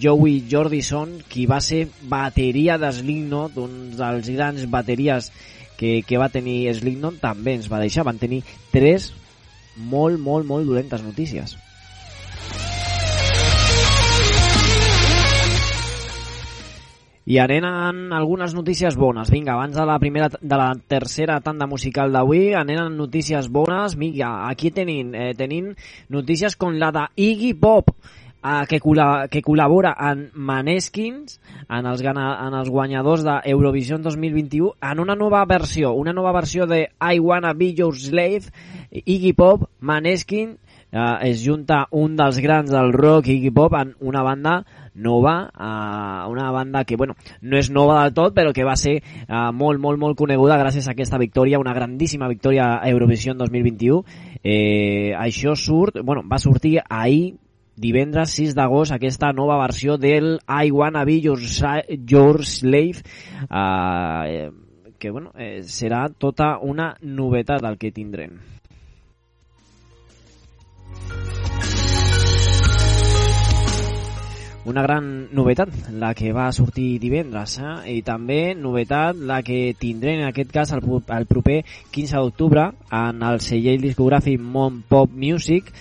Joey 0.00 0.44
Jordison 0.50 1.18
qui 1.28 1.46
va 1.50 1.60
ser 1.60 1.86
bateria 2.02 2.78
de 2.78 2.92
Slipknot 2.94 3.58
un 3.60 3.96
dels 3.98 4.30
grans 4.30 4.66
bateries 4.70 5.30
que, 5.76 6.00
que 6.06 6.20
va 6.20 6.30
tenir 6.32 6.62
Slipknot 6.76 7.20
també 7.22 7.56
ens 7.58 7.70
va 7.72 7.82
deixar, 7.82 8.06
van 8.06 8.20
tenir 8.20 8.42
tres 8.72 9.10
molt, 9.76 10.20
molt, 10.20 10.46
molt 10.46 10.68
dolentes 10.68 11.02
notícies 11.04 11.56
I 17.30 17.36
anem 17.38 17.62
amb 17.62 18.14
algunes 18.16 18.56
notícies 18.56 18.96
bones. 18.98 19.28
Vinga, 19.30 19.52
abans 19.52 19.76
de 19.76 19.84
la 19.86 20.00
primera 20.02 20.26
de 20.32 20.56
la 20.58 20.72
tercera 20.74 21.36
tanda 21.44 21.68
musical 21.70 22.10
d'avui, 22.10 22.56
anem 22.58 22.80
amb 22.82 22.98
notícies 22.98 23.46
bones. 23.54 23.94
Vinga, 23.94 24.48
aquí 24.48 24.72
tenim, 24.74 25.12
eh, 25.14 25.28
tenim 25.38 25.68
notícies 26.08 26.56
com 26.58 26.74
la 26.74 26.90
de 26.90 27.04
Iggy 27.14 27.52
Pop, 27.54 27.92
eh, 27.94 28.64
que, 28.66 28.80
col·la, 28.82 29.28
que 29.30 29.44
col·labora 29.46 29.94
en 30.10 30.24
Maneskins, 30.34 31.38
en 31.68 31.86
els, 31.86 32.02
en 32.02 32.58
els 32.58 32.68
guanyadors 32.68 33.22
d'Eurovision 33.22 34.02
2021, 34.02 34.74
en 34.90 34.98
una 34.98 35.14
nova 35.14 35.44
versió, 35.46 35.92
una 35.92 36.12
nova 36.12 36.32
versió 36.32 36.66
de 36.66 36.88
I 36.98 37.20
Wanna 37.20 37.52
Be 37.54 37.74
Your 37.74 37.94
Slave, 37.94 38.50
Iggy 39.04 39.34
Pop, 39.34 39.68
Maneskin, 39.78 40.58
eh, 40.90 41.30
es 41.30 41.46
junta 41.46 41.86
un 41.92 42.16
dels 42.16 42.42
grans 42.42 42.74
del 42.74 42.92
rock, 42.92 43.28
Iggy 43.28 43.54
Pop, 43.54 43.78
en 43.78 43.94
una 44.00 44.26
banda 44.26 44.64
nova, 44.94 45.50
eh, 45.52 46.30
una 46.30 46.50
banda 46.50 46.84
que 46.84 46.96
bueno, 46.96 47.14
no 47.40 47.58
és 47.58 47.70
nova 47.70 48.02
del 48.02 48.14
tot, 48.14 48.34
però 48.34 48.52
que 48.52 48.64
va 48.64 48.76
ser 48.76 48.96
eh, 49.00 49.50
molt, 49.52 49.80
molt, 49.80 49.98
molt 49.98 50.18
coneguda 50.18 50.58
gràcies 50.60 50.88
a 50.88 50.94
aquesta 50.94 51.18
victòria, 51.18 51.60
una 51.60 51.74
grandíssima 51.74 52.28
victòria 52.28 52.76
a 52.78 52.88
Eurovision 52.90 53.38
2021. 53.38 54.02
Eh, 54.42 55.12
això 55.16 55.54
surt, 55.56 56.00
bueno, 56.04 56.24
va 56.26 56.38
sortir 56.38 56.78
ahir, 56.88 57.36
divendres 57.80 58.34
6 58.36 58.54
d'agost, 58.54 58.92
aquesta 58.92 59.32
nova 59.32 59.56
versió 59.62 59.96
del 59.96 60.38
I 60.44 60.70
Wanna 60.70 61.04
Be 61.04 61.20
Your, 61.20 61.40
Your 62.08 62.44
Slave, 62.44 63.00
eh, 63.48 64.50
que 64.98 65.10
bueno, 65.10 65.32
eh, 65.38 65.62
serà 65.64 66.08
tota 66.12 66.58
una 66.60 66.94
novetat 67.00 67.64
el 67.64 67.78
que 67.80 67.90
tindrem. 67.90 68.36
Una 74.64 74.82
gran 74.82 75.28
novetat, 75.32 75.70
la 75.96 76.12
que 76.14 76.32
va 76.36 76.50
sortir 76.52 76.98
divendres, 77.00 77.56
eh? 77.58 77.94
i 77.96 78.02
també 78.04 78.54
novetat 78.54 79.16
la 79.16 79.40
que 79.46 79.74
tindrem 79.78 80.20
en 80.20 80.28
aquest 80.28 80.52
cas 80.52 80.72
el, 80.76 80.84
el 80.84 81.26
proper 81.30 81.62
15 81.94 82.20
d'octubre 82.20 82.66
en 82.92 83.22
el 83.24 83.40
celler 83.40 83.78
discogràfic 83.80 84.40
Mon 84.40 84.82
Pop 84.88 85.12
Music 85.16 85.72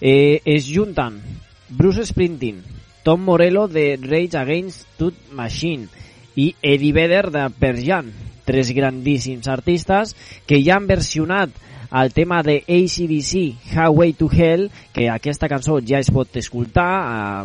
eh, 0.00 0.40
es 0.44 0.70
junten 0.70 1.18
Bruce 1.70 2.06
Springsteen, 2.06 2.62
Tom 3.02 3.24
Morello 3.26 3.66
de 3.68 3.98
Rage 4.00 4.38
Against 4.38 4.86
the 4.98 5.10
Machine 5.32 5.88
i 6.36 6.54
Eddie 6.62 6.92
Vedder 6.92 7.30
de 7.30 7.48
Pearl 7.50 7.82
Jam, 7.82 8.12
tres 8.44 8.70
grandíssims 8.74 9.48
artistes 9.48 10.14
que 10.46 10.62
ja 10.62 10.76
han 10.78 10.86
versionat 10.86 11.50
el 11.92 12.12
tema 12.12 12.42
de 12.42 12.62
ACDC, 12.68 13.56
Highway 13.72 14.12
to 14.12 14.28
Hell, 14.30 14.70
que 14.92 15.08
aquesta 15.10 15.48
cançó 15.48 15.80
ja 15.82 15.98
es 15.98 16.10
pot 16.14 16.36
escoltar, 16.38 16.90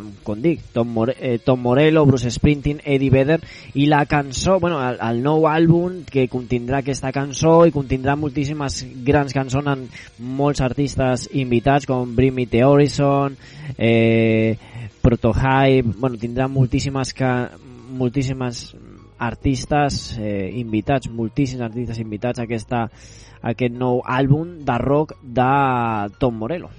eh, 0.02 0.14
com 0.24 0.42
dic, 0.42 0.62
Tom, 0.74 0.92
More 0.94 1.16
eh, 1.20 1.40
Tom 1.44 1.62
Morello, 1.62 2.06
Bruce 2.06 2.30
Springsteen, 2.32 2.82
Eddie 2.86 3.10
Vedder, 3.10 3.40
i 3.74 3.88
la 3.88 4.06
cançó, 4.06 4.60
bueno, 4.60 4.80
el, 4.86 5.00
el 5.02 5.24
nou 5.26 5.48
àlbum 5.50 6.04
que 6.10 6.28
contindrà 6.32 6.84
aquesta 6.84 7.12
cançó 7.16 7.64
i 7.66 7.74
contindrà 7.76 8.16
moltíssimes 8.16 8.84
grans 9.06 9.34
cançons 9.34 9.68
amb 9.68 10.02
molts 10.20 10.62
artistes 10.62 11.30
invitats 11.34 11.90
com 11.90 12.16
Bring 12.16 12.36
Me 12.36 12.46
The 12.46 12.66
Horizon, 12.66 13.38
eh, 13.78 14.58
Protohype, 15.02 15.94
bueno, 15.98 16.18
tindrà 16.18 16.48
moltíssimes, 16.50 17.14
ca 17.14 17.52
moltíssimes 17.96 18.72
artistes 19.26 20.16
eh, 20.20 20.52
invitats, 20.62 21.10
moltíssims 21.10 21.66
artistes 21.66 22.00
invitats 22.00 22.40
a 22.40 22.46
aquesta, 22.46 22.86
a 23.42 23.54
aquest 23.54 23.76
nou 23.76 24.02
àlbum 24.06 24.60
de 24.66 24.78
rock 24.82 25.16
de 25.22 25.52
Tom 26.20 26.42
Morello. 26.42 26.72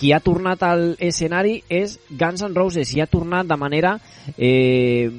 Qui 0.00 0.14
ha 0.16 0.22
tornat 0.24 0.62
al 0.64 0.94
escenari 0.96 1.58
és 1.68 1.98
Guns 2.08 2.40
N' 2.46 2.56
Roses 2.56 2.94
i 2.96 3.02
ha 3.04 3.08
tornat 3.10 3.48
de 3.48 3.58
manera 3.60 3.98
eh, 4.38 5.10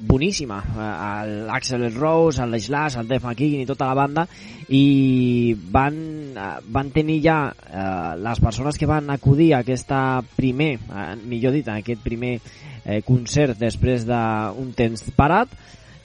boníssima 0.00 0.58
eh, 0.64 1.44
l'Axel 1.46 1.86
Rose, 1.94 2.42
el 2.42 2.58
Slash, 2.60 2.98
el 3.00 3.08
Def 3.08 3.24
McKean 3.24 3.62
i 3.62 3.68
tota 3.68 3.90
la 3.90 3.96
banda 3.98 4.26
i 4.68 5.56
van, 5.72 5.96
eh, 6.34 6.52
van 6.72 6.92
tenir 6.94 7.20
ja 7.24 7.38
eh, 7.50 8.16
les 8.20 8.40
persones 8.40 8.78
que 8.78 8.88
van 8.88 9.10
acudir 9.10 9.52
a 9.54 9.62
aquesta 9.64 10.22
primer, 10.36 10.72
eh, 10.78 11.12
millor 11.24 11.56
dit, 11.56 11.68
a 11.68 11.80
aquest 11.80 12.02
primer 12.04 12.38
eh, 12.38 13.02
concert 13.06 13.58
després 13.60 14.06
d'un 14.08 14.72
temps 14.76 15.04
parat 15.16 15.52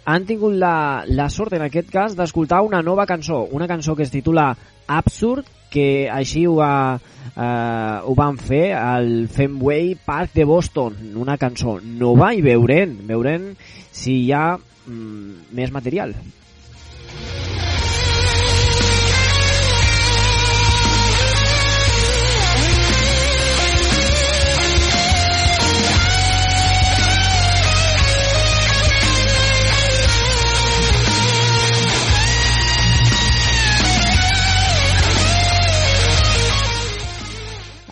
han 0.06 0.26
tingut 0.30 0.54
la, 0.54 1.04
la 1.08 1.30
sort 1.34 1.56
en 1.58 1.66
aquest 1.66 1.90
cas 1.90 2.16
d'escoltar 2.18 2.62
una 2.62 2.84
nova 2.86 3.08
cançó, 3.10 3.44
una 3.52 3.68
cançó 3.68 3.96
que 3.96 4.06
es 4.06 4.14
titula 4.14 4.52
Absurd, 4.86 5.48
que 5.76 6.08
així 6.12 6.46
ho, 6.48 6.56
va, 6.62 6.96
eh, 7.36 7.98
ho 8.08 8.16
van 8.18 8.40
fer 8.40 8.70
al 8.80 9.28
Fenway 9.32 9.94
Park 10.08 10.34
de 10.38 10.48
Boston, 10.48 10.96
una 11.22 11.38
cançó 11.42 11.78
nova 11.84 12.32
i 12.34 12.46
veurem, 12.46 12.96
veurem 13.12 13.52
si 13.92 14.22
hi 14.24 14.32
ha 14.36 14.48
mm, 14.56 15.52
més 15.60 15.76
material. 15.76 16.16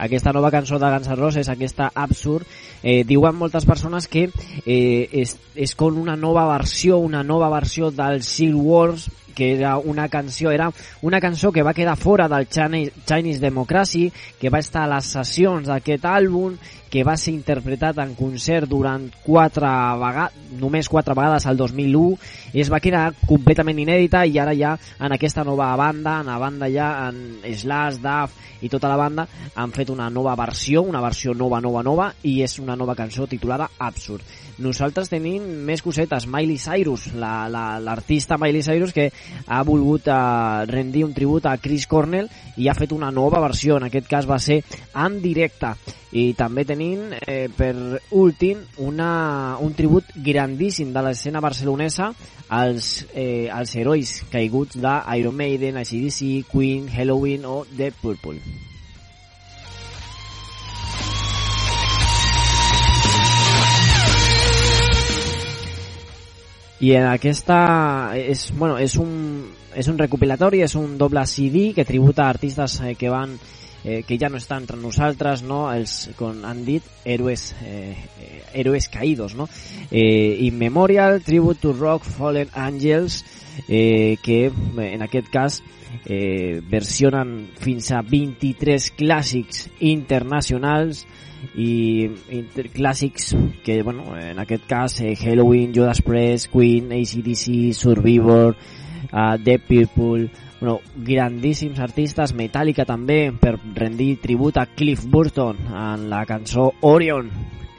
Aquesta 0.04 0.34
nova 0.36 0.52
cançó 0.52 0.78
de 0.80 0.90
Guns 0.92 1.08
N' 1.08 1.16
Roses, 1.16 1.50
aquesta 1.50 1.90
Absurd, 1.96 2.46
eh, 2.84 3.04
diuen 3.08 3.38
moltes 3.40 3.66
persones 3.66 4.10
que 4.12 4.28
eh, 4.66 5.08
és, 5.24 5.38
és 5.56 5.76
com 5.80 6.00
una 6.02 6.18
nova 6.20 6.46
versió, 6.52 7.00
una 7.00 7.24
nova 7.24 7.50
versió 7.54 7.92
del 7.92 8.22
Seal 8.24 8.56
Wars, 8.56 9.10
que 9.34 9.54
era 9.56 9.78
una 9.78 10.10
canció, 10.10 10.52
era 10.52 10.72
una 11.02 11.20
cançó 11.20 11.52
que 11.52 11.64
va 11.64 11.74
quedar 11.74 11.98
fora 11.98 12.28
del 12.30 12.48
Chinese, 12.48 12.94
Chinese 13.06 13.40
Democracy, 13.40 14.12
que 14.40 14.50
va 14.50 14.60
estar 14.60 14.84
a 14.84 14.92
les 14.96 15.10
sessions 15.16 15.72
d'aquest 15.72 16.06
àlbum, 16.06 16.60
que 16.94 17.02
va 17.02 17.16
ser 17.18 17.32
interpretat 17.34 17.98
en 18.04 18.12
concert 18.14 18.70
durant 18.70 19.08
quatre 19.26 19.70
vegades, 19.98 20.36
només 20.62 20.90
quatre 20.92 21.16
vegades 21.18 21.48
al 21.50 21.58
2001, 21.58 22.20
i 22.54 22.62
es 22.62 22.70
va 22.70 22.82
quedar 22.84 23.08
completament 23.26 23.80
inèdita 23.82 24.22
i 24.30 24.38
ara 24.38 24.54
ja 24.54 24.76
en 25.02 25.16
aquesta 25.16 25.42
nova 25.48 25.72
banda, 25.80 26.20
en 26.22 26.30
la 26.30 26.38
banda 26.38 26.70
ja 26.70 26.92
en 27.08 27.40
Slash, 27.50 27.98
Duff 28.04 28.38
i 28.62 28.70
tota 28.70 28.92
la 28.92 29.00
banda 29.00 29.26
han 29.58 29.74
fet 29.74 29.90
una 29.90 30.06
nova 30.14 30.36
versió, 30.38 30.84
una 30.86 31.02
versió 31.02 31.34
nova, 31.34 31.58
nova, 31.66 31.82
nova 31.82 32.12
i 32.30 32.36
és 32.46 32.60
una 32.62 32.78
nova 32.78 32.94
cançó 32.96 33.26
titulada 33.26 33.72
Absurd. 33.80 34.22
Nosaltres 34.62 35.10
tenim 35.10 35.42
més 35.66 35.82
cosetes, 35.82 36.28
Miley 36.30 36.60
Cyrus, 36.62 37.08
l'artista 37.18 38.38
la, 38.38 38.38
la, 38.38 38.46
Miley 38.46 38.62
Cyrus 38.62 38.94
que 38.94 39.10
ha 39.48 39.64
volgut 39.66 40.14
eh, 40.14 40.70
rendir 40.70 41.08
un 41.08 41.18
tribut 41.18 41.50
a 41.50 41.58
Chris 41.58 41.90
Cornell 41.90 42.30
i 42.62 42.70
ha 42.70 42.78
fet 42.78 42.94
una 42.94 43.10
nova 43.10 43.42
versió, 43.42 43.82
en 43.82 43.90
aquest 43.90 44.08
cas 44.14 44.30
va 44.30 44.38
ser 44.38 44.62
en 44.94 45.18
directe 45.26 45.74
i 46.14 46.34
també 46.38 46.62
tenim 46.70 47.10
eh, 47.26 47.50
per 47.50 47.74
últim 48.14 48.60
una, 48.86 49.58
un 49.62 49.74
tribut 49.74 50.12
grandíssim 50.14 50.92
de 50.94 51.02
l'escena 51.02 51.42
barcelonesa 51.42 52.12
als, 52.54 53.08
eh, 53.18 53.50
als 53.50 53.74
herois 53.76 54.20
caiguts 54.30 54.78
d'Iron 54.78 55.34
Maiden, 55.36 55.82
ACDC, 55.82 56.46
Queen, 56.52 56.86
Halloween 56.94 57.50
o 57.50 57.64
The 57.66 57.90
Purple. 58.02 58.38
I 66.84 66.92
en 67.00 67.06
aquesta 67.08 67.58
és, 68.20 68.50
bueno, 68.52 68.76
és, 68.78 68.98
un, 69.00 69.12
és 69.74 69.88
un 69.88 69.98
recopilatori, 69.98 70.60
és 70.66 70.74
un 70.76 70.98
doble 71.00 71.24
CD 71.32 71.70
que 71.74 71.88
tributa 71.88 72.28
artistes 72.28 72.82
eh, 72.84 72.98
que 73.00 73.10
van 73.10 73.38
que 73.84 74.18
ja 74.18 74.30
no 74.30 74.38
estan 74.38 74.64
entre 74.64 74.78
nosaltres, 74.80 75.44
no? 75.44 75.66
els, 75.74 76.10
com 76.16 76.46
han 76.48 76.64
dit, 76.64 76.86
héroes, 77.04 77.50
eh, 77.66 77.96
eh, 78.20 78.44
héroes 78.54 78.88
caídos. 78.88 79.36
No? 79.36 79.50
Eh, 79.92 80.38
In 80.48 80.58
Memorial, 80.58 81.22
Tribute 81.22 81.60
to 81.60 81.74
Rock, 81.74 82.04
Fallen 82.04 82.50
Angels, 82.54 83.26
eh, 83.68 84.16
que 84.24 84.52
en 84.78 85.02
aquest 85.02 85.30
cas 85.30 85.62
eh, 86.06 86.62
versionen 86.64 87.52
fins 87.60 87.92
a 87.92 88.02
23 88.02 88.90
clàssics 88.98 89.68
internacionals 89.80 91.04
i 91.60 92.08
inter 92.34 92.70
clàssics 92.72 93.34
que, 93.66 93.82
bueno, 93.84 94.16
en 94.18 94.40
aquest 94.40 94.66
cas 94.68 95.00
eh, 95.02 95.16
Halloween, 95.20 95.74
Judas 95.76 96.02
Priest, 96.02 96.50
Queen, 96.54 96.92
ACDC, 96.92 97.74
Survivor, 97.76 98.56
uh, 99.12 99.38
The 99.44 99.60
People, 99.60 100.30
bueno, 100.64 100.80
grandíssims 100.96 101.80
artistes, 101.84 102.32
Metallica 102.34 102.86
també, 102.88 103.34
per 103.36 103.58
rendir 103.76 104.14
tribut 104.24 104.56
a 104.56 104.64
Cliff 104.72 105.04
Burton 105.12 105.58
en 105.68 106.06
la 106.08 106.22
cançó 106.24 106.70
Orion, 106.88 107.28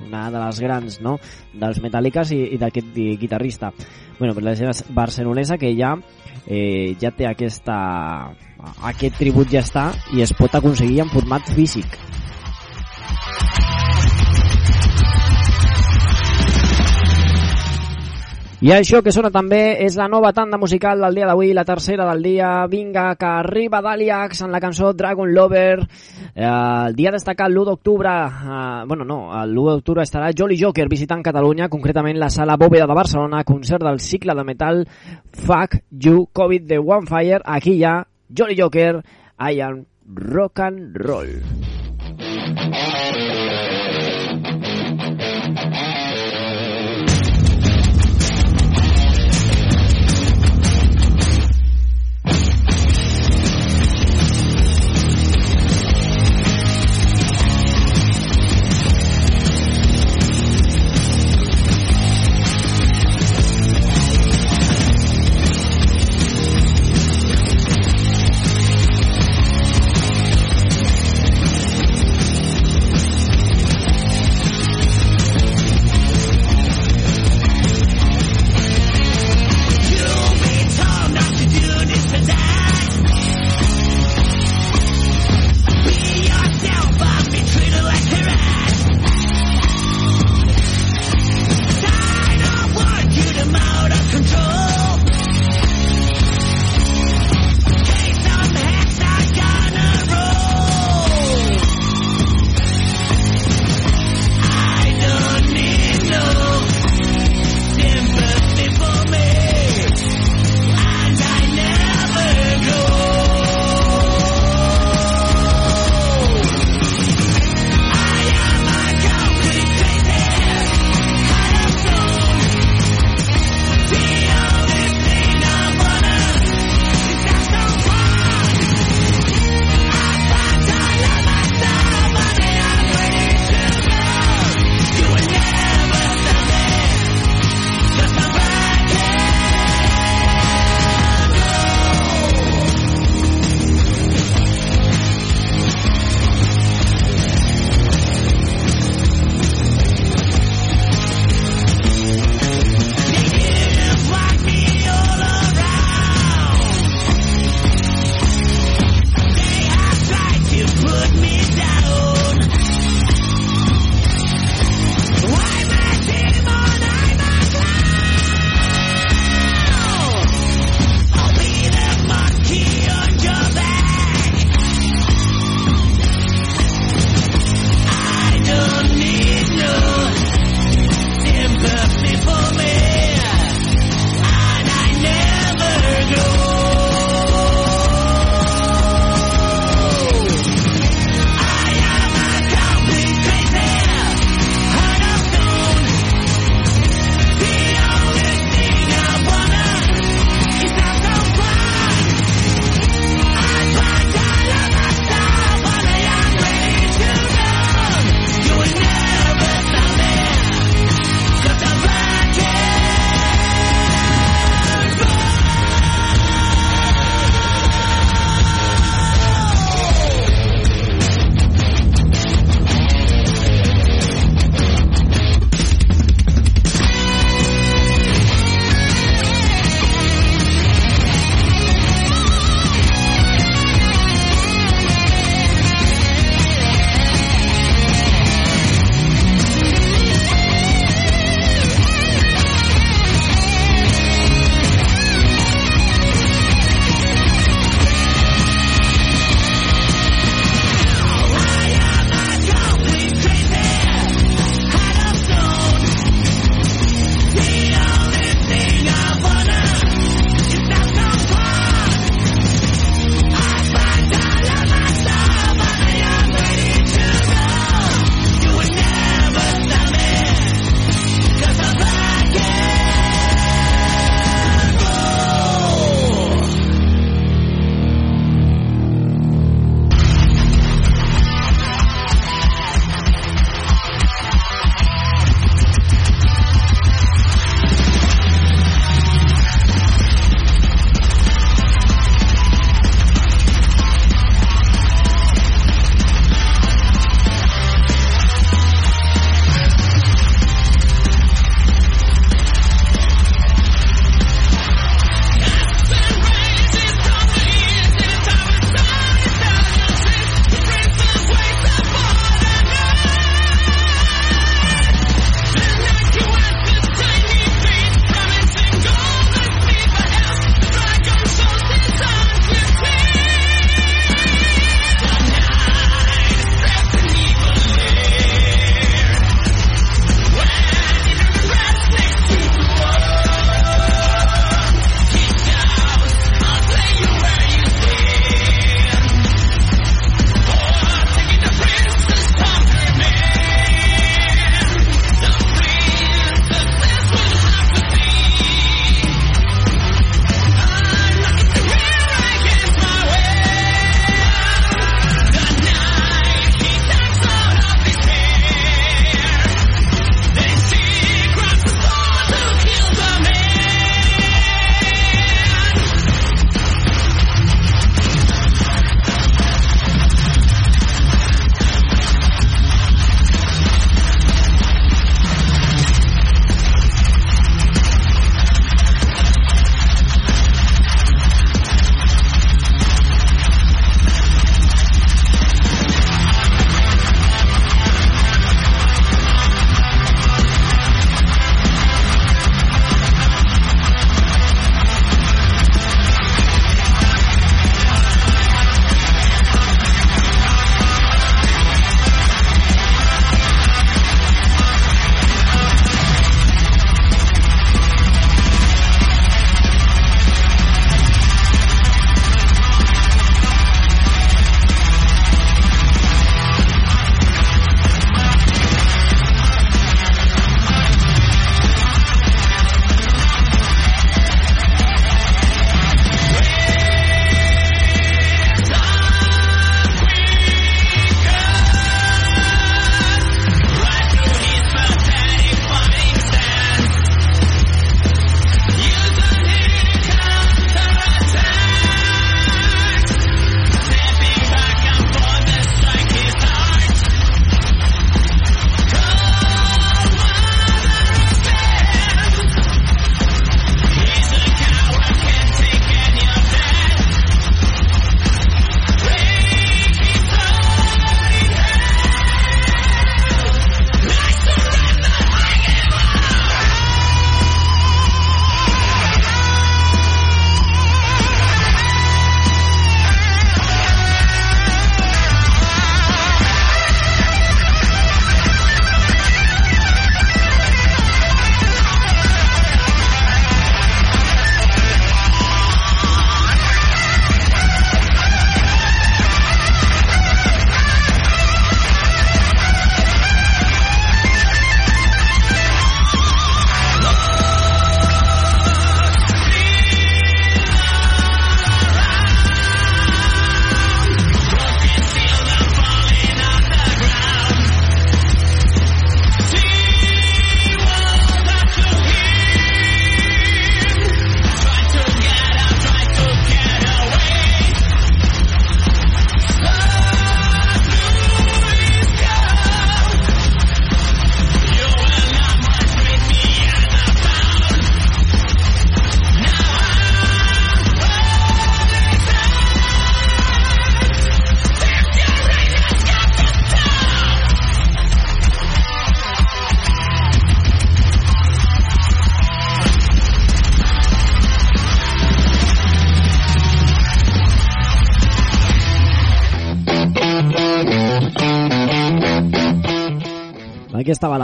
una 0.05 0.26
de 0.30 0.43
les 0.43 0.61
grans 0.61 0.99
no? 1.01 1.14
dels 1.57 1.80
Metallicas 1.80 2.35
i, 2.37 2.43
i 2.53 2.59
d'aquest 2.61 2.93
guitarrista. 3.22 3.70
Bueno, 4.18 4.35
per 4.37 4.45
la 4.45 4.53
gent 4.55 4.85
barcelonesa 4.93 5.57
que 5.57 5.72
ja 5.72 5.95
eh, 6.45 6.93
ja 7.01 7.09
té 7.16 7.24
aquesta 7.24 7.78
aquest 8.85 9.16
tribut 9.16 9.49
ja 9.49 9.64
està 9.64 9.87
i 10.12 10.20
es 10.20 10.37
pot 10.37 10.53
aconseguir 10.53 11.01
en 11.07 11.14
format 11.14 11.49
físic. 11.57 11.89
I 18.64 18.70
això 18.72 19.02
que 19.04 19.12
sona 19.12 19.28
també 19.28 19.74
és 19.84 19.92
la 20.00 20.06
nova 20.08 20.30
tanda 20.32 20.56
musical 20.56 21.02
del 21.04 21.18
dia 21.18 21.26
d'avui, 21.28 21.50
la 21.52 21.66
tercera 21.68 22.06
del 22.08 22.22
dia. 22.24 22.64
Vinga, 22.72 23.10
que 23.20 23.26
arriba 23.28 23.82
Daliax 23.84 24.40
en 24.46 24.54
la 24.54 24.60
cançó 24.62 24.94
Dragon 24.96 25.28
Lover. 25.36 25.82
Eh, 26.32 26.46
el 26.46 26.96
dia 26.96 27.12
destacat 27.12 27.52
l'1 27.52 27.66
d'octubre, 27.68 28.08
eh, 28.08 28.86
bueno, 28.88 29.04
no, 29.04 29.18
l'1 29.44 29.74
d'octubre 29.74 30.00
estarà 30.08 30.32
Jolly 30.32 30.56
Joker 30.56 30.88
visitant 30.88 31.20
Catalunya, 31.20 31.68
concretament 31.68 32.16
la 32.16 32.30
sala 32.30 32.56
Bòveda 32.56 32.88
de 32.88 32.96
Barcelona, 32.96 33.44
concert 33.44 33.84
del 33.84 34.00
cicle 34.00 34.32
de 34.32 34.44
metal 34.48 34.86
Fuck 35.44 35.82
You 35.90 36.30
COVID 36.32 36.64
de 36.64 36.78
One 36.78 37.06
Fire. 37.06 37.42
Aquí 37.44 37.76
hi 37.76 37.84
ha 37.84 37.98
Jolly 38.32 38.56
Joker, 38.56 39.02
I 39.44 39.60
am 39.60 39.84
rock 40.08 40.60
and 40.60 40.96
roll. 40.96 41.36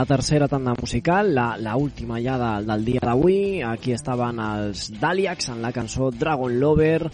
La 0.01 0.05
tercera 0.07 0.47
tanda 0.47 0.73
musical, 0.73 1.35
la, 1.35 1.55
la 1.57 1.75
última 1.77 2.19
ja 2.19 2.33
de, 2.41 2.65
del 2.65 2.85
dia 2.85 3.01
d'avui. 3.05 3.61
Aquí 3.61 3.91
estaven 3.93 4.39
els 4.41 4.87
Daliacs 4.97 5.51
en 5.53 5.59
la 5.61 5.69
cançó 5.75 6.09
Dragon 6.09 6.55
Lover. 6.57 7.05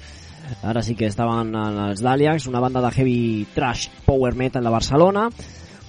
Ara 0.63 0.79
sí 0.85 0.95
que 0.95 1.09
estaven 1.11 1.51
els 1.57 1.99
Daliacs, 1.99 2.45
una 2.47 2.61
banda 2.63 2.79
de 2.85 2.91
heavy 2.95 3.47
trash 3.51 3.89
power 4.05 4.35
metal 4.39 4.63
de 4.63 4.71
Barcelona. 4.71 5.25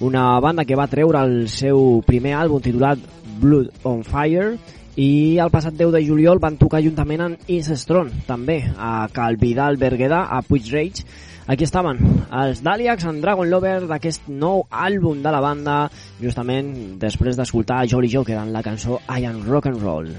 Una 0.00 0.24
banda 0.42 0.64
que 0.66 0.74
va 0.74 0.88
treure 0.90 1.22
el 1.22 1.46
seu 1.54 2.02
primer 2.02 2.34
àlbum 2.40 2.64
titulat 2.66 2.98
Blood 3.38 3.86
on 3.86 4.02
Fire 4.02 4.56
i 4.98 5.38
el 5.38 5.54
passat 5.54 5.78
10 5.78 5.94
de 5.94 6.02
juliol 6.02 6.42
van 6.42 6.58
tocar 6.58 6.82
juntament 6.82 7.22
amb 7.22 7.46
Incestron, 7.46 8.10
també, 8.26 8.64
a 8.74 9.06
Calvidal 9.14 9.78
Berguedà, 9.78 10.24
a 10.34 10.42
Puig 10.42 10.66
Aquí 11.48 11.64
estaven 11.64 11.96
els 12.28 12.58
Daliacs 12.60 13.06
en 13.08 13.22
Dragon 13.22 13.48
Lover 13.48 13.78
d'aquest 13.88 14.26
nou 14.28 14.66
àlbum 14.68 15.22
de 15.24 15.32
la 15.32 15.40
banda, 15.40 15.76
justament 16.20 16.68
després 17.00 17.40
d'escoltar 17.40 17.86
Jolly 17.88 18.12
Joker 18.12 18.36
en 18.42 18.52
la 18.52 18.60
cançó 18.66 19.00
I 19.08 19.24
Am 19.30 19.40
Rock 19.48 19.72
and 19.72 19.80
Roll. 19.80 20.12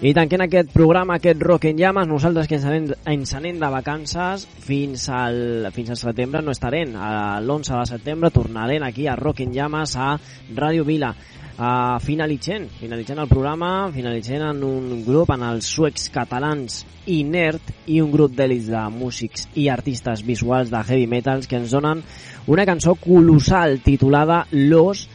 I 0.00 0.14
tanquem 0.16 0.40
aquest 0.40 0.70
programa, 0.72 1.18
aquest 1.18 1.42
Rock 1.44 1.66
en 1.68 1.76
Llames, 1.76 2.06
nosaltres 2.08 2.46
que 2.48 2.56
ens 2.56 2.62
anem, 2.64 2.86
ens 3.12 3.34
anem 3.36 3.58
de 3.60 3.68
vacances 3.68 4.46
fins 4.64 5.02
al, 5.12 5.66
fins 5.76 5.90
al 5.92 5.98
setembre 6.00 6.40
no 6.40 6.54
estarem. 6.54 6.94
L'11 6.96 7.74
de 7.74 7.82
setembre 7.90 8.30
tornarem 8.32 8.86
aquí 8.86 9.04
a 9.04 9.18
Rock 9.20 9.42
en 9.44 9.52
Llames 9.52 9.92
a 10.00 10.14
Ràdio 10.56 10.88
Vila. 10.88 11.12
Uh, 11.60 12.00
finalitzant, 12.00 12.64
finalitzant 12.80 13.20
el 13.20 13.28
programa, 13.28 13.90
finalitzant 13.92 14.46
en 14.48 14.64
un 14.64 15.04
grup, 15.04 15.34
en 15.36 15.44
els 15.50 15.68
suecs 15.68 16.08
catalans 16.14 16.80
Inert 17.12 17.68
i 17.84 18.00
un 18.00 18.08
grup 18.08 18.32
d'èlits 18.32 18.72
de 18.72 18.88
músics 18.96 19.50
i 19.60 19.68
artistes 19.68 20.24
visuals 20.24 20.72
de 20.72 20.80
heavy 20.80 21.04
metals 21.12 21.44
que 21.44 21.60
ens 21.60 21.76
donen 21.76 22.00
una 22.48 22.64
cançó 22.64 22.96
colossal 22.96 23.82
titulada 23.84 24.46
Los, 24.56 25.10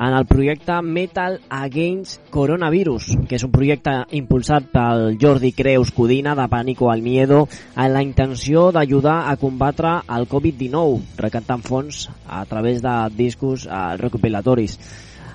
en 0.00 0.14
el 0.14 0.24
projecte 0.24 0.80
Metal 0.80 1.40
Against 1.50 2.30
Coronavirus, 2.32 3.12
que 3.28 3.36
és 3.36 3.44
un 3.44 3.52
projecte 3.52 3.92
impulsat 4.16 4.70
pel 4.72 5.18
Jordi 5.20 5.52
Creus 5.52 5.92
Codina 5.92 6.32
de 6.38 6.46
Pànico 6.48 6.88
al 6.88 7.04
Miedo 7.04 7.42
amb 7.74 7.92
la 7.92 8.02
intenció 8.02 8.70
d'ajudar 8.72 9.18
a 9.28 9.36
combatre 9.36 9.98
el 10.16 10.24
Covid-19, 10.30 11.20
recantant 11.20 11.60
fons 11.60 12.06
a 12.26 12.46
través 12.48 12.80
de 12.80 12.96
discos 13.18 13.68
eh, 13.68 13.84
recopilatoris. 14.00 14.78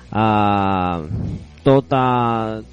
Uh, 0.06 1.02
tota, 1.66 2.02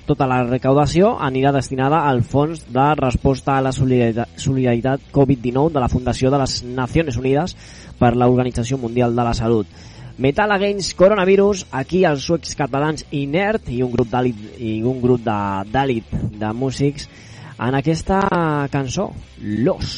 tota 0.05 0.27
la 0.29 0.43
recaudació 0.45 1.15
anirà 1.17 1.49
destinada 1.51 2.03
al 2.09 2.21
Fons 2.21 2.61
de 2.73 2.83
Resposta 2.99 3.57
a 3.57 3.63
la 3.65 3.71
Solidaritat, 3.73 4.37
Solidaritat 4.37 5.09
Covid-19 5.11 5.73
de 5.73 5.81
la 5.81 5.89
Fundació 5.89 6.29
de 6.29 6.41
les 6.41 6.59
Nacions 6.63 7.17
Unides 7.17 7.57
per 7.97 8.13
l'Organització 8.13 8.77
Mundial 8.77 9.17
de 9.17 9.25
la 9.25 9.33
Salut. 9.33 9.67
Metal 10.17 10.51
Against 10.51 10.93
Coronavirus, 10.95 11.65
aquí 11.73 12.03
els 12.05 12.27
suecs 12.27 12.53
catalans 12.57 13.05
Inert 13.17 13.69
i 13.73 13.81
un 13.81 13.91
grup 13.93 14.11
d'àlit 14.11 14.59
i 14.61 14.75
un 14.85 14.99
grup 15.01 15.23
d'àlit 15.25 16.11
de, 16.11 16.25
de 16.43 16.51
músics 16.53 17.09
en 17.57 17.79
aquesta 17.79 18.19
cançó, 18.69 19.09
Los. 19.41 19.95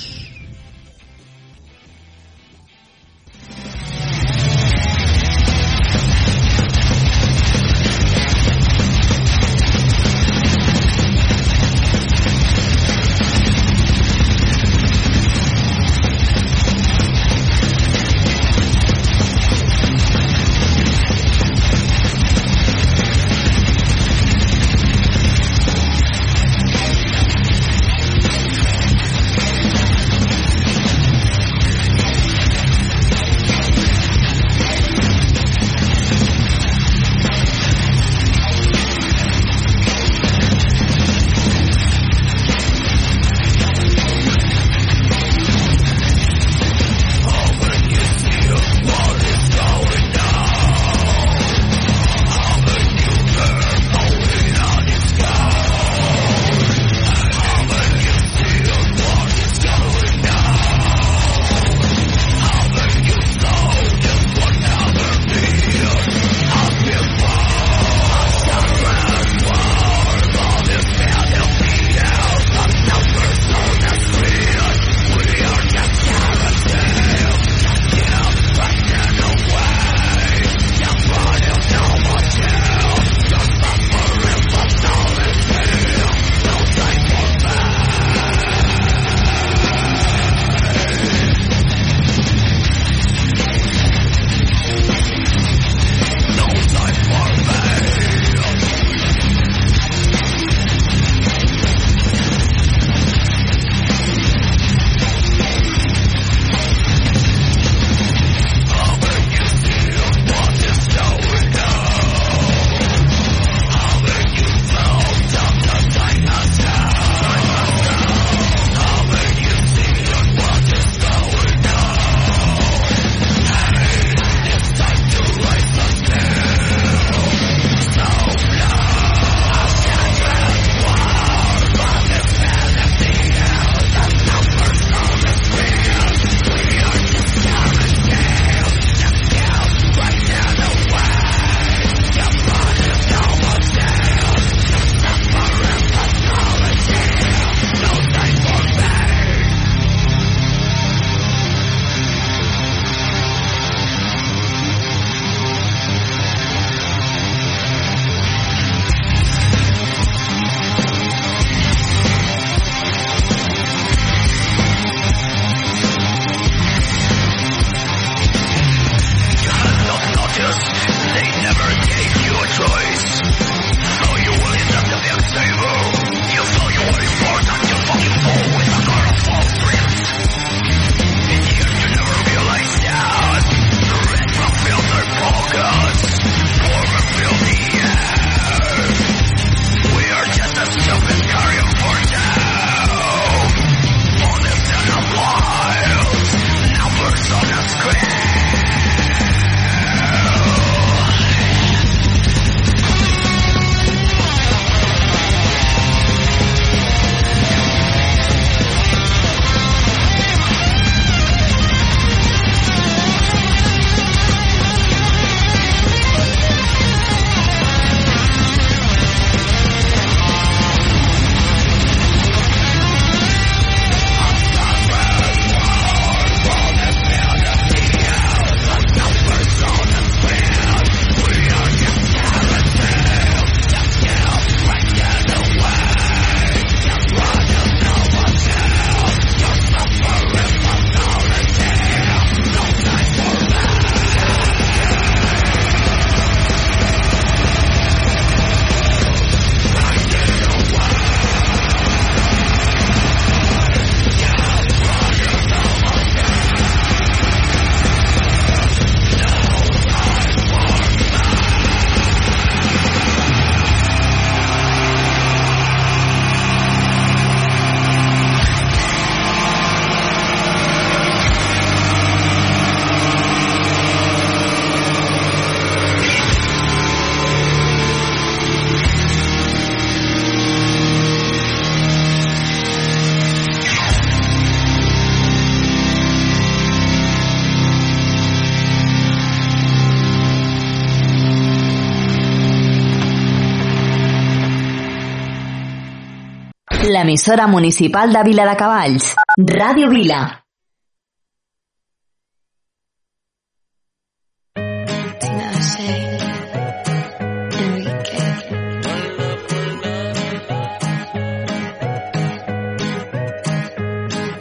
L'emissora 296.90 297.48
municipal 297.48 298.12
de 298.12 298.24
Viladecavalls. 298.24 299.14
Ràdio 299.38 299.90
Vila. 299.90 300.42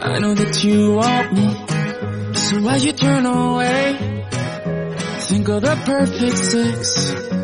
I 0.01 0.19
know 0.19 0.33
that 0.33 0.63
you 0.63 0.93
want 0.95 1.33
me, 1.33 1.47
so 2.35 2.61
why 2.61 2.75
you 2.77 2.93
turn 2.93 3.25
away? 3.25 3.97
Think 5.27 5.49
of 5.49 5.61
the 5.61 5.75
perfect 5.85 6.37
sex 6.37 7.35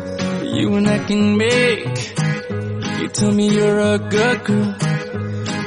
you 0.62 0.74
and 0.74 0.88
I 0.88 0.98
can 0.98 1.36
make. 1.36 2.14
You 3.00 3.08
tell 3.08 3.32
me 3.32 3.48
you're 3.48 3.80
a 3.80 3.98
good 3.98 4.44
girl, 4.44 4.74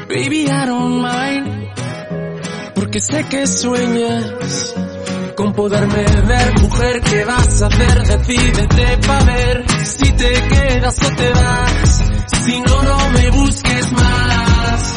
baby 0.08 0.48
I 0.48 0.66
don't 0.66 1.02
mind, 1.02 1.72
porque 2.76 3.00
sé 3.00 3.24
que 3.26 3.48
sueñas 3.48 4.76
con 5.36 5.54
poderme 5.54 6.04
ver, 6.28 6.62
mujer, 6.62 7.02
¿qué 7.02 7.26
vas 7.26 7.62
a 7.62 7.68
hacer? 7.68 8.04
Decídete 8.04 8.98
pa' 9.06 9.24
ver 9.24 9.66
si 9.84 10.12
te 10.14 10.32
quedas 10.48 10.98
o 11.04 11.16
te 11.16 11.30
vas, 11.30 12.04
si 12.44 12.62
no, 12.62 12.84
no 12.84 13.10
me 13.12 13.30
busques 13.32 13.92
más. 13.92 14.94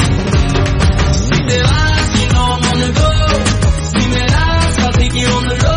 Si 1.12 1.46
te 1.46 1.62
vas, 1.62 2.20
you 2.20 2.28
know 2.28 2.46
I'm 2.54 2.64
on 2.72 2.92
go. 2.92 3.10
Si 3.90 4.08
me 4.08 4.26
das, 4.26 4.78
I'll 4.78 4.92
take 4.92 5.14
you 5.14 5.28
on 5.28 5.48
the 5.48 5.56
low, 5.56 5.67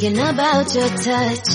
Thinking 0.00 0.18
about 0.18 0.74
your 0.74 0.88
touch, 0.88 1.46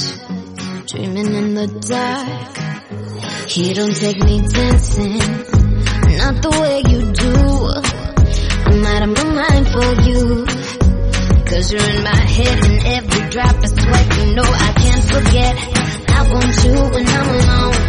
dreaming 0.85 1.33
in 1.33 1.55
the 1.55 1.65
dark. 1.89 3.57
You 3.57 3.73
don't 3.73 3.95
take 3.95 4.19
me 4.19 4.37
dancing, 4.45 5.17
not 5.17 6.43
the 6.43 6.51
way 6.61 6.83
you 6.85 7.01
do. 7.09 7.33
I'm 8.69 8.85
out 8.85 9.01
of 9.01 9.09
my 9.17 9.25
mind 9.33 9.65
for 9.73 9.89
you. 10.05 10.45
Cause 11.43 11.73
you're 11.73 11.89
in 11.89 12.03
my 12.03 12.21
head 12.21 12.63
and 12.69 12.85
every 12.85 13.29
drop 13.31 13.55
of 13.55 13.65
sweat, 13.65 14.17
you 14.19 14.35
know 14.35 14.45
I 14.45 14.73
can't 14.77 15.03
forget. 15.09 15.57
I 16.13 16.29
want 16.29 16.53
you 16.65 16.75
when 16.93 17.07
I'm 17.07 17.29
alone. 17.33 17.81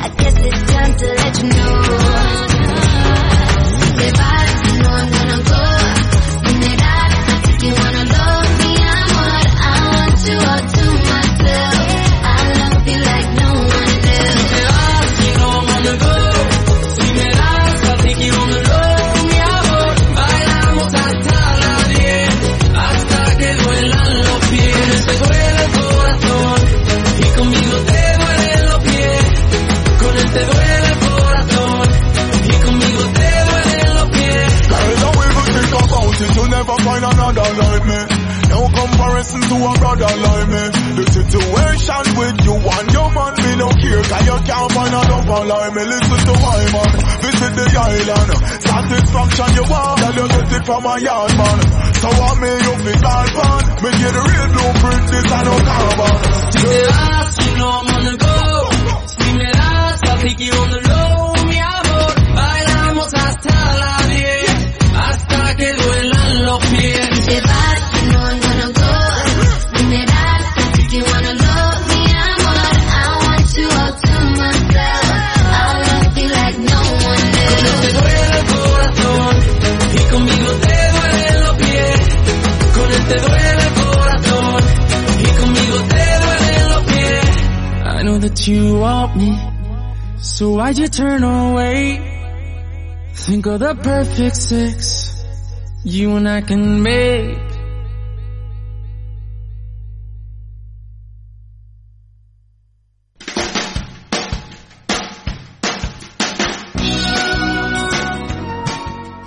I 0.00 0.08
guess 0.16 0.36
it's 0.40 0.72
time 0.72 0.92
to 0.96 1.06
let 1.20 1.36
you 1.36 1.48
know. 1.52 2.32
Si 3.98 4.08
from 50.72 50.86
a 50.88 50.96
yard 51.04 51.36
man. 51.36 51.58
So 52.00 52.08
what 52.08 52.34
me 52.40 52.48
you 52.48 52.74
fit 52.80 53.04
all 53.04 53.26
fun? 53.36 53.60
Me 53.84 53.90
get 53.92 54.12
the 54.16 54.22
real 54.24 54.48
blueprint, 54.56 55.04
this 55.12 55.28
I 55.28 55.40
no 55.44 55.54
why'd 90.72 90.78
you 90.78 90.88
turn 90.88 91.22
away? 91.22 92.00
Think 93.12 93.44
of 93.44 93.60
the 93.60 93.74
perfect 93.74 94.36
sex 94.36 95.22
you 95.84 96.16
and 96.16 96.26
I 96.26 96.40
can 96.40 96.82
make. 96.82 97.36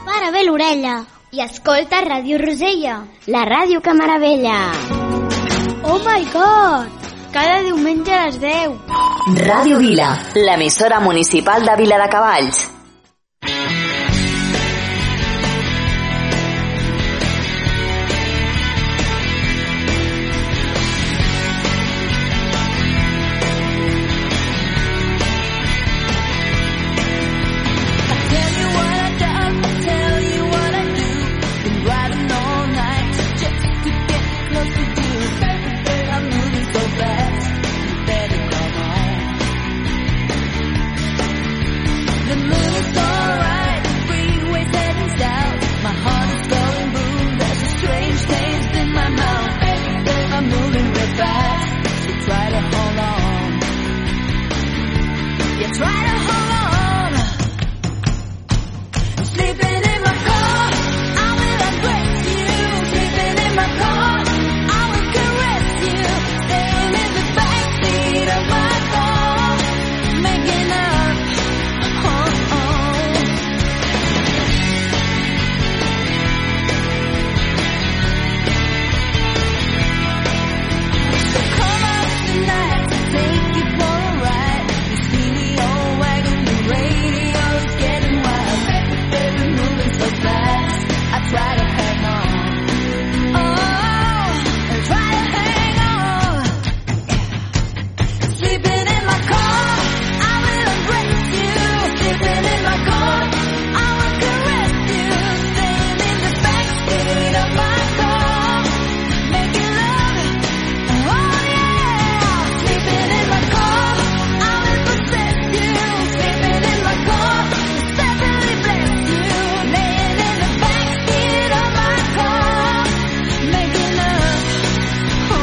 Para 0.04 0.32
bé 0.32 0.44
l'orella 0.46 1.06
i 1.32 1.42
escolta 1.42 2.02
Ràdio 2.02 2.42
Rosella, 2.42 3.06
la 3.28 3.46
ràdio 3.46 3.82
que 3.82 3.94
meravella. 3.94 4.60
Oh 5.84 6.00
my 6.02 6.26
god! 6.34 7.05
Cada 7.36 7.56
diumenge 7.66 8.14
a 8.16 8.20
les 8.30 8.38
10. 8.40 8.76
Ràdio 9.44 9.82
Vila, 9.82 10.08
l'emissora 10.40 11.02
municipal 11.04 11.68
de 11.68 11.74
Viladecavalls. 11.82 12.62